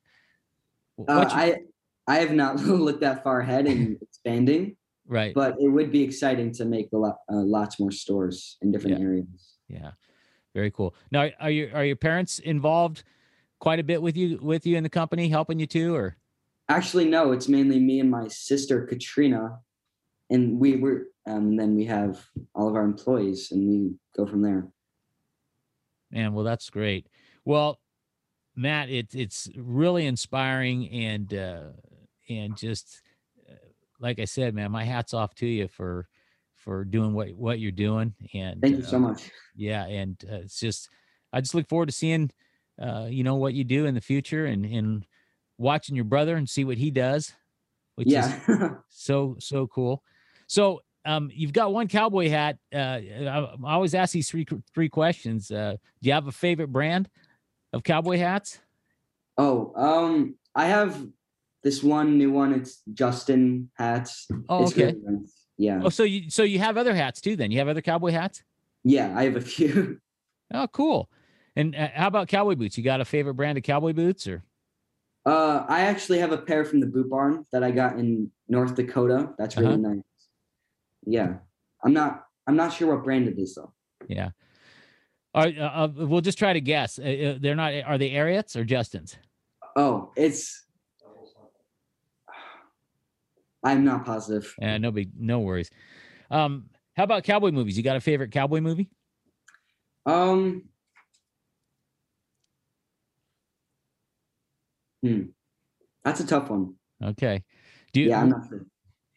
Uh, 1.07 1.25
I 1.29 1.57
I 2.07 2.17
have 2.19 2.33
not 2.33 2.57
looked 2.85 3.01
that 3.01 3.23
far 3.23 3.41
ahead 3.41 3.65
in 3.65 3.97
expanding, 4.01 4.77
right? 5.07 5.33
but 5.33 5.55
it 5.59 5.67
would 5.69 5.91
be 5.91 6.03
exciting 6.03 6.51
to 6.53 6.65
make 6.65 6.89
a 6.93 6.97
lot, 6.97 7.17
uh, 7.31 7.35
lots 7.41 7.79
more 7.79 7.91
stores 7.91 8.57
in 8.61 8.71
different 8.71 8.99
Yeah. 8.99 9.05
areas. 9.05 9.57
Yeah, 9.67 9.91
very 10.53 10.71
cool. 10.71 10.93
Now, 11.11 11.29
are 11.39 11.49
your 11.51 11.73
are 11.75 11.85
your 11.85 11.95
parents 11.95 12.39
involved 12.39 13.03
quite 13.59 13.79
a 13.79 13.83
bit 13.83 14.01
with 14.01 14.15
you 14.17 14.39
with 14.41 14.65
you 14.65 14.77
in 14.77 14.83
the 14.83 14.89
company, 14.89 15.29
helping 15.29 15.59
you 15.59 15.67
too, 15.67 15.95
or 15.95 16.17
Actually, 16.69 17.05
no, 17.05 17.31
it's 17.31 17.47
mainly 17.47 17.79
me 17.79 17.99
and 18.01 18.11
my 18.11 18.27
sister 18.27 18.85
Katrina, 18.85 19.59
and 20.29 20.59
we 20.59 20.77
were. 20.77 21.07
Um, 21.25 21.49
and 21.49 21.59
then 21.59 21.75
we 21.75 21.83
have 21.85 22.25
all 22.55 22.69
of 22.69 22.75
our 22.75 22.83
employees, 22.85 23.51
and 23.51 23.67
we 23.67 23.95
go 24.15 24.25
from 24.25 24.41
there. 24.41 24.67
man? 26.09 26.33
Well, 26.33 26.45
that's 26.45 26.69
great. 26.69 27.07
Well, 27.43 27.79
Matt, 28.55 28.89
it's 28.89 29.13
it's 29.13 29.49
really 29.57 30.05
inspiring 30.05 30.89
and 30.89 31.33
uh, 31.33 31.63
and 32.29 32.55
just 32.57 33.01
uh, 33.49 33.53
like 33.99 34.19
I 34.19 34.25
said, 34.25 34.55
man, 34.55 34.71
my 34.71 34.83
hats 34.85 35.13
off 35.13 35.35
to 35.35 35.45
you 35.45 35.67
for 35.67 36.07
for 36.55 36.85
doing 36.85 37.13
what 37.13 37.29
what 37.35 37.59
you're 37.59 37.71
doing. 37.71 38.13
And 38.33 38.61
Thank 38.61 38.77
you 38.77 38.83
so 38.83 38.97
uh, 38.97 38.99
much. 38.99 39.31
yeah 39.55 39.85
and 39.85 40.15
uh, 40.31 40.35
it's 40.43 40.59
just 40.59 40.89
i 41.33 41.41
just 41.41 41.55
look 41.55 41.67
forward 41.67 41.87
to 41.87 41.91
seeing 41.91 42.29
uh 42.81 43.07
you 43.09 43.23
know 43.23 43.35
what 43.35 43.53
you 43.53 43.63
do 43.63 43.85
in 43.85 43.95
the 43.95 44.01
future 44.01 44.45
and 44.45 44.65
and 44.65 45.05
watching 45.57 45.95
your 45.95 46.05
brother 46.05 46.35
and 46.35 46.47
see 46.49 46.63
what 46.63 46.77
he 46.77 46.91
does 46.91 47.33
which 47.95 48.11
is 48.11 48.31
so 48.89 49.35
so 49.39 49.67
cool 49.67 50.03
so 50.47 50.81
um 51.05 51.29
you've 51.33 51.53
got 51.53 51.73
one 51.73 51.87
cowboy 51.87 52.29
hat 52.29 52.57
uh 52.73 52.77
i, 52.77 53.47
I 53.65 53.73
always 53.73 53.95
ask 53.95 54.13
these 54.13 54.29
three 54.29 54.45
three 54.73 54.89
questions 54.89 55.49
uh 55.49 55.77
do 56.01 56.07
you 56.07 56.13
have 56.13 56.27
a 56.27 56.31
favorite 56.31 56.71
brand 56.71 57.09
of 57.73 57.83
cowboy 57.83 58.17
hats 58.17 58.59
oh, 59.37 59.71
um, 59.75 60.35
I 60.55 60.65
have 60.65 61.05
this 61.63 61.83
one 61.83 62.17
new 62.17 62.31
one. 62.31 62.53
It's 62.53 62.81
Justin 62.93 63.69
hats. 63.75 64.27
oh 64.49 64.63
It's 64.63 64.71
okay 64.73 64.85
really 64.85 64.99
nice. 65.03 65.45
Yeah. 65.57 65.81
oh 65.83 65.89
so 65.89 66.03
you 66.03 66.29
so 66.29 66.43
you 66.43 66.59
have 66.59 66.77
other 66.77 66.93
hats 66.93 67.19
too 67.19 67.35
then 67.35 67.51
you 67.51 67.57
have 67.59 67.67
other 67.67 67.81
cowboy 67.81 68.11
hats 68.11 68.43
Yeah, 68.83 69.13
I 69.15 69.23
have 69.23 69.35
a 69.35 69.41
few. 69.41 69.99
oh 70.53 70.67
cool 70.67 71.09
and 71.57 71.75
uh, 71.75 71.87
how 71.93 72.07
about 72.07 72.27
cowboy 72.27 72.55
boots 72.55 72.77
you 72.77 72.83
got 72.83 73.01
a 73.01 73.05
favorite 73.05 73.33
brand 73.33 73.57
of 73.57 73.63
cowboy 73.63 73.91
boots 73.93 74.27
or 74.27 74.43
Uh, 75.25 75.65
I 75.67 75.81
actually 75.81 76.19
have 76.19 76.31
a 76.31 76.37
pair 76.37 76.63
from 76.63 76.79
the 76.79 76.85
Boot 76.87 77.09
Barn 77.09 77.45
that 77.51 77.61
I 77.61 77.71
got 77.71 77.99
in 77.99 78.31
North 78.47 78.75
Dakota. 78.75 79.33
That's 79.37 79.57
really 79.57 79.73
Uh-huh. 79.73 79.95
nice. 79.95 80.03
Yeah, 81.05 81.39
I'm 81.83 81.91
not. 81.91 82.23
I'm 82.47 82.55
not 82.55 82.71
sure 82.71 82.95
what 82.95 83.03
brand 83.03 83.27
it 83.27 83.37
is 83.37 83.55
though. 83.55 83.73
Yeah. 84.07 84.29
All 85.33 85.43
right, 85.43 85.57
uh, 85.57 85.71
uh, 85.83 86.05
we'll 86.07 86.21
just 86.21 86.37
try 86.37 86.53
to 86.53 86.61
guess. 86.61 86.97
Uh, 86.97 87.03
uh, 87.03 87.37
they're 87.41 87.55
not. 87.55 87.73
Are 87.85 87.97
they 87.97 88.11
Ariats 88.11 88.55
or 88.55 88.63
Justin's? 88.63 89.17
Oh, 89.75 90.13
it's. 90.15 90.63
I'm 93.63 93.83
not 93.83 94.05
positive. 94.05 94.55
Yeah, 94.61 94.77
no 94.77 94.91
big, 94.91 95.11
no 95.19 95.39
worries. 95.39 95.69
Um, 96.31 96.69
how 96.95 97.03
about 97.03 97.23
cowboy 97.25 97.51
movies? 97.51 97.75
You 97.77 97.83
got 97.83 97.97
a 97.97 98.01
favorite 98.01 98.31
cowboy 98.31 98.61
movie? 98.61 98.89
Um. 100.05 100.69
Hmm. 105.07 105.23
That's 106.03 106.19
a 106.19 106.27
tough 106.27 106.49
one. 106.49 106.75
Okay. 107.03 107.43
Do 107.93 108.01
you 108.01 108.09
Yeah, 108.09 108.21
I'm 108.21 108.29
not 108.29 108.47
sure. 108.49 108.65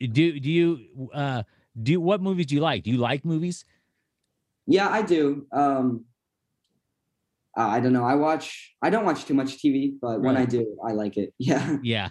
do 0.01 0.41
do 0.41 0.51
you 0.51 1.11
uh 1.15 1.43
do 1.81 2.01
what 2.01 2.21
movies 2.23 2.47
do 2.47 2.55
you 2.55 2.61
like? 2.61 2.83
Do 2.85 2.91
you 2.91 2.99
like 2.99 3.25
movies? 3.25 3.65
Yeah, 4.67 4.89
I 4.89 5.03
do. 5.03 5.47
Um. 5.53 6.05
uh, 7.57 7.67
I 7.67 7.81
don't 7.81 7.93
know. 7.93 8.05
I 8.05 8.15
watch. 8.15 8.75
I 8.83 8.91
don't 8.91 9.05
watch 9.05 9.25
too 9.25 9.35
much 9.35 9.59
TV, 9.59 9.95
but 10.01 10.21
when 10.21 10.37
I 10.37 10.45
do, 10.47 10.77
I 10.87 10.93
like 10.93 11.17
it. 11.17 11.33
Yeah. 11.39 11.79
Yeah. 11.83 12.09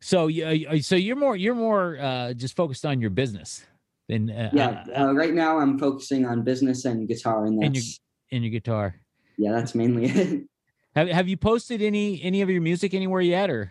So 0.00 0.26
you 0.28 0.82
so 0.82 0.94
you're 0.96 1.16
more 1.16 1.36
you're 1.36 1.54
more 1.54 1.98
uh 1.98 2.34
just 2.34 2.54
focused 2.56 2.84
on 2.84 3.00
your 3.00 3.10
business 3.10 3.64
than 4.08 4.30
uh, 4.30 4.50
Yeah. 4.52 4.84
uh, 4.94 5.00
Uh, 5.08 5.12
right 5.14 5.34
now, 5.34 5.58
I'm 5.58 5.78
focusing 5.78 6.26
on 6.26 6.42
business 6.44 6.84
and 6.84 7.08
guitar, 7.08 7.46
and 7.46 7.62
And 7.64 7.74
your- 7.74 7.82
that's 7.82 8.00
in 8.30 8.42
your 8.42 8.50
guitar. 8.50 8.94
yeah, 9.38 9.52
that's 9.52 9.74
mainly 9.74 10.04
it. 10.12 10.44
Have 10.96 11.08
have 11.08 11.28
you 11.28 11.36
posted 11.36 11.82
any 11.82 12.22
any 12.22 12.40
of 12.40 12.48
your 12.48 12.62
music 12.62 12.94
anywhere 12.94 13.20
yet 13.20 13.50
or 13.50 13.70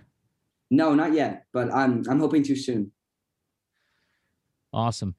no, 0.70 0.94
not 0.94 1.14
yet, 1.14 1.46
but 1.52 1.74
I'm 1.74 2.04
I'm 2.08 2.20
hoping 2.20 2.44
to 2.44 2.56
soon. 2.56 2.92
Awesome. 4.72 5.16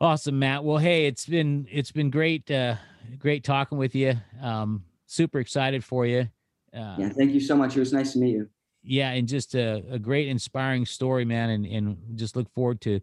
Awesome, 0.00 0.38
Matt. 0.38 0.64
Well, 0.64 0.78
hey, 0.78 1.06
it's 1.06 1.26
been 1.26 1.66
it's 1.70 1.92
been 1.92 2.10
great 2.10 2.50
uh 2.50 2.76
great 3.18 3.44
talking 3.44 3.78
with 3.78 3.94
you. 3.94 4.14
Um 4.40 4.84
super 5.06 5.38
excited 5.38 5.84
for 5.84 6.06
you. 6.06 6.28
Uh 6.74 6.96
Yeah. 6.98 7.08
Thank 7.10 7.32
you 7.32 7.40
so 7.40 7.56
much. 7.56 7.76
It 7.76 7.80
was 7.80 7.92
nice 7.92 8.12
to 8.14 8.18
meet 8.18 8.32
you. 8.32 8.48
yeah, 8.82 9.10
and 9.10 9.28
just 9.28 9.54
a, 9.54 9.82
a 9.90 9.98
great 9.98 10.28
inspiring 10.28 10.86
story, 10.86 11.24
man, 11.24 11.50
and 11.50 11.66
and 11.66 11.98
just 12.14 12.36
look 12.36 12.48
forward 12.54 12.80
to 12.82 13.00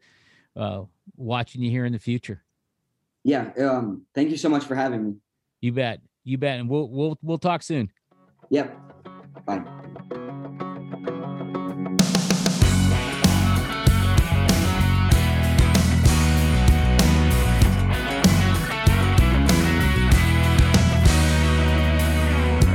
uh 0.55 0.83
watching 1.15 1.61
you 1.61 1.69
here 1.69 1.85
in 1.85 1.93
the 1.93 1.99
future. 1.99 2.43
Yeah. 3.23 3.51
Um. 3.59 4.05
Thank 4.15 4.31
you 4.31 4.37
so 4.37 4.49
much 4.49 4.63
for 4.65 4.75
having 4.75 5.03
me. 5.05 5.15
You 5.61 5.71
bet. 5.73 6.01
You 6.23 6.37
bet. 6.37 6.59
And 6.59 6.69
we'll 6.69 6.89
we'll 6.89 7.17
we'll 7.21 7.37
talk 7.37 7.63
soon. 7.63 7.91
Yep. 8.49 8.77
Bye. 9.45 9.61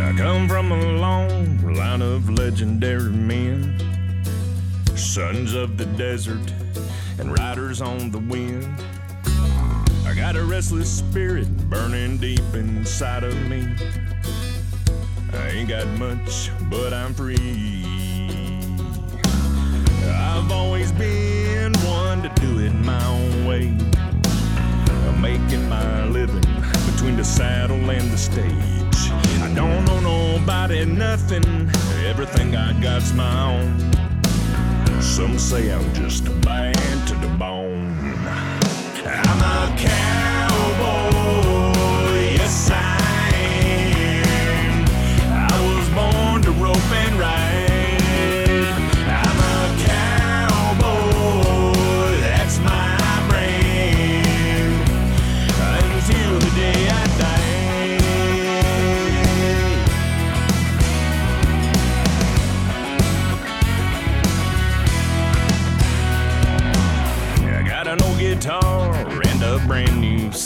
I 0.00 0.14
come 0.16 0.48
from 0.48 0.72
a 0.72 0.92
long 0.98 1.74
line 1.74 2.02
of 2.02 2.28
legendary 2.28 3.10
men, 3.10 3.78
sons 4.94 5.54
of 5.54 5.78
the 5.78 5.86
desert 5.86 6.52
and 7.18 7.32
riders 7.32 7.80
on 7.80 8.10
the 8.10 8.18
wind. 8.18 8.66
Got 10.18 10.34
a 10.34 10.42
restless 10.42 10.90
spirit 10.90 11.46
burning 11.70 12.18
deep 12.18 12.42
inside 12.52 13.22
of 13.22 13.34
me. 13.48 13.64
I 15.32 15.48
ain't 15.50 15.68
got 15.68 15.86
much, 15.96 16.50
but 16.68 16.92
I'm 16.92 17.14
free. 17.14 17.84
I've 20.04 20.50
always 20.50 20.90
been 20.90 21.72
one 21.86 22.22
to 22.22 22.28
do 22.40 22.58
it 22.58 22.74
my 22.74 23.02
own 23.06 23.46
way. 23.46 23.68
I'm 25.06 25.20
making 25.20 25.68
my 25.68 26.04
living 26.06 26.44
between 26.90 27.16
the 27.16 27.24
saddle 27.24 27.88
and 27.88 28.10
the 28.10 28.18
stage. 28.18 29.12
I 29.40 29.52
don't 29.54 29.88
owe 29.88 30.00
nobody 30.00 30.84
nothing, 30.84 31.70
everything 32.04 32.56
I 32.56 32.78
got's 32.82 33.12
my 33.12 33.52
own. 33.52 33.92
Some 35.00 35.38
say 35.38 35.72
I'm 35.72 35.94
just 35.94 36.26
a 36.26 36.32
bad 36.40 37.06
to 37.06 37.14
the 37.14 37.28
bone. 37.38 37.57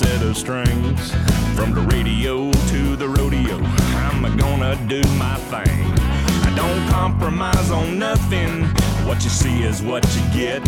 Set 0.02 0.22
of 0.22 0.36
strings. 0.36 1.10
From 1.56 1.74
the 1.74 1.82
radio 1.94 2.50
to 2.50 2.96
the 2.96 3.08
rodeo, 3.08 3.56
I'm 4.06 4.36
gonna 4.36 4.74
do 4.88 5.00
my 5.16 5.36
thing. 5.52 5.84
I 6.48 6.52
don't 6.56 6.88
compromise 6.88 7.70
on 7.70 7.98
nothing. 7.98 8.64
What 9.06 9.22
you 9.24 9.30
see 9.30 9.62
is 9.62 9.82
what 9.82 10.04
you 10.16 10.22
get. 10.32 10.62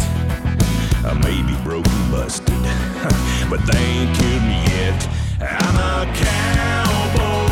I 1.04 1.12
may 1.22 1.42
be 1.42 1.56
broken, 1.62 2.10
busted, 2.10 2.46
but 3.50 3.60
they 3.66 3.78
ain't 3.78 4.16
killed 4.16 4.42
me 4.42 4.58
yet. 4.76 5.08
I'm 5.40 5.76
a 5.76 6.12
cowboy. 6.14 7.43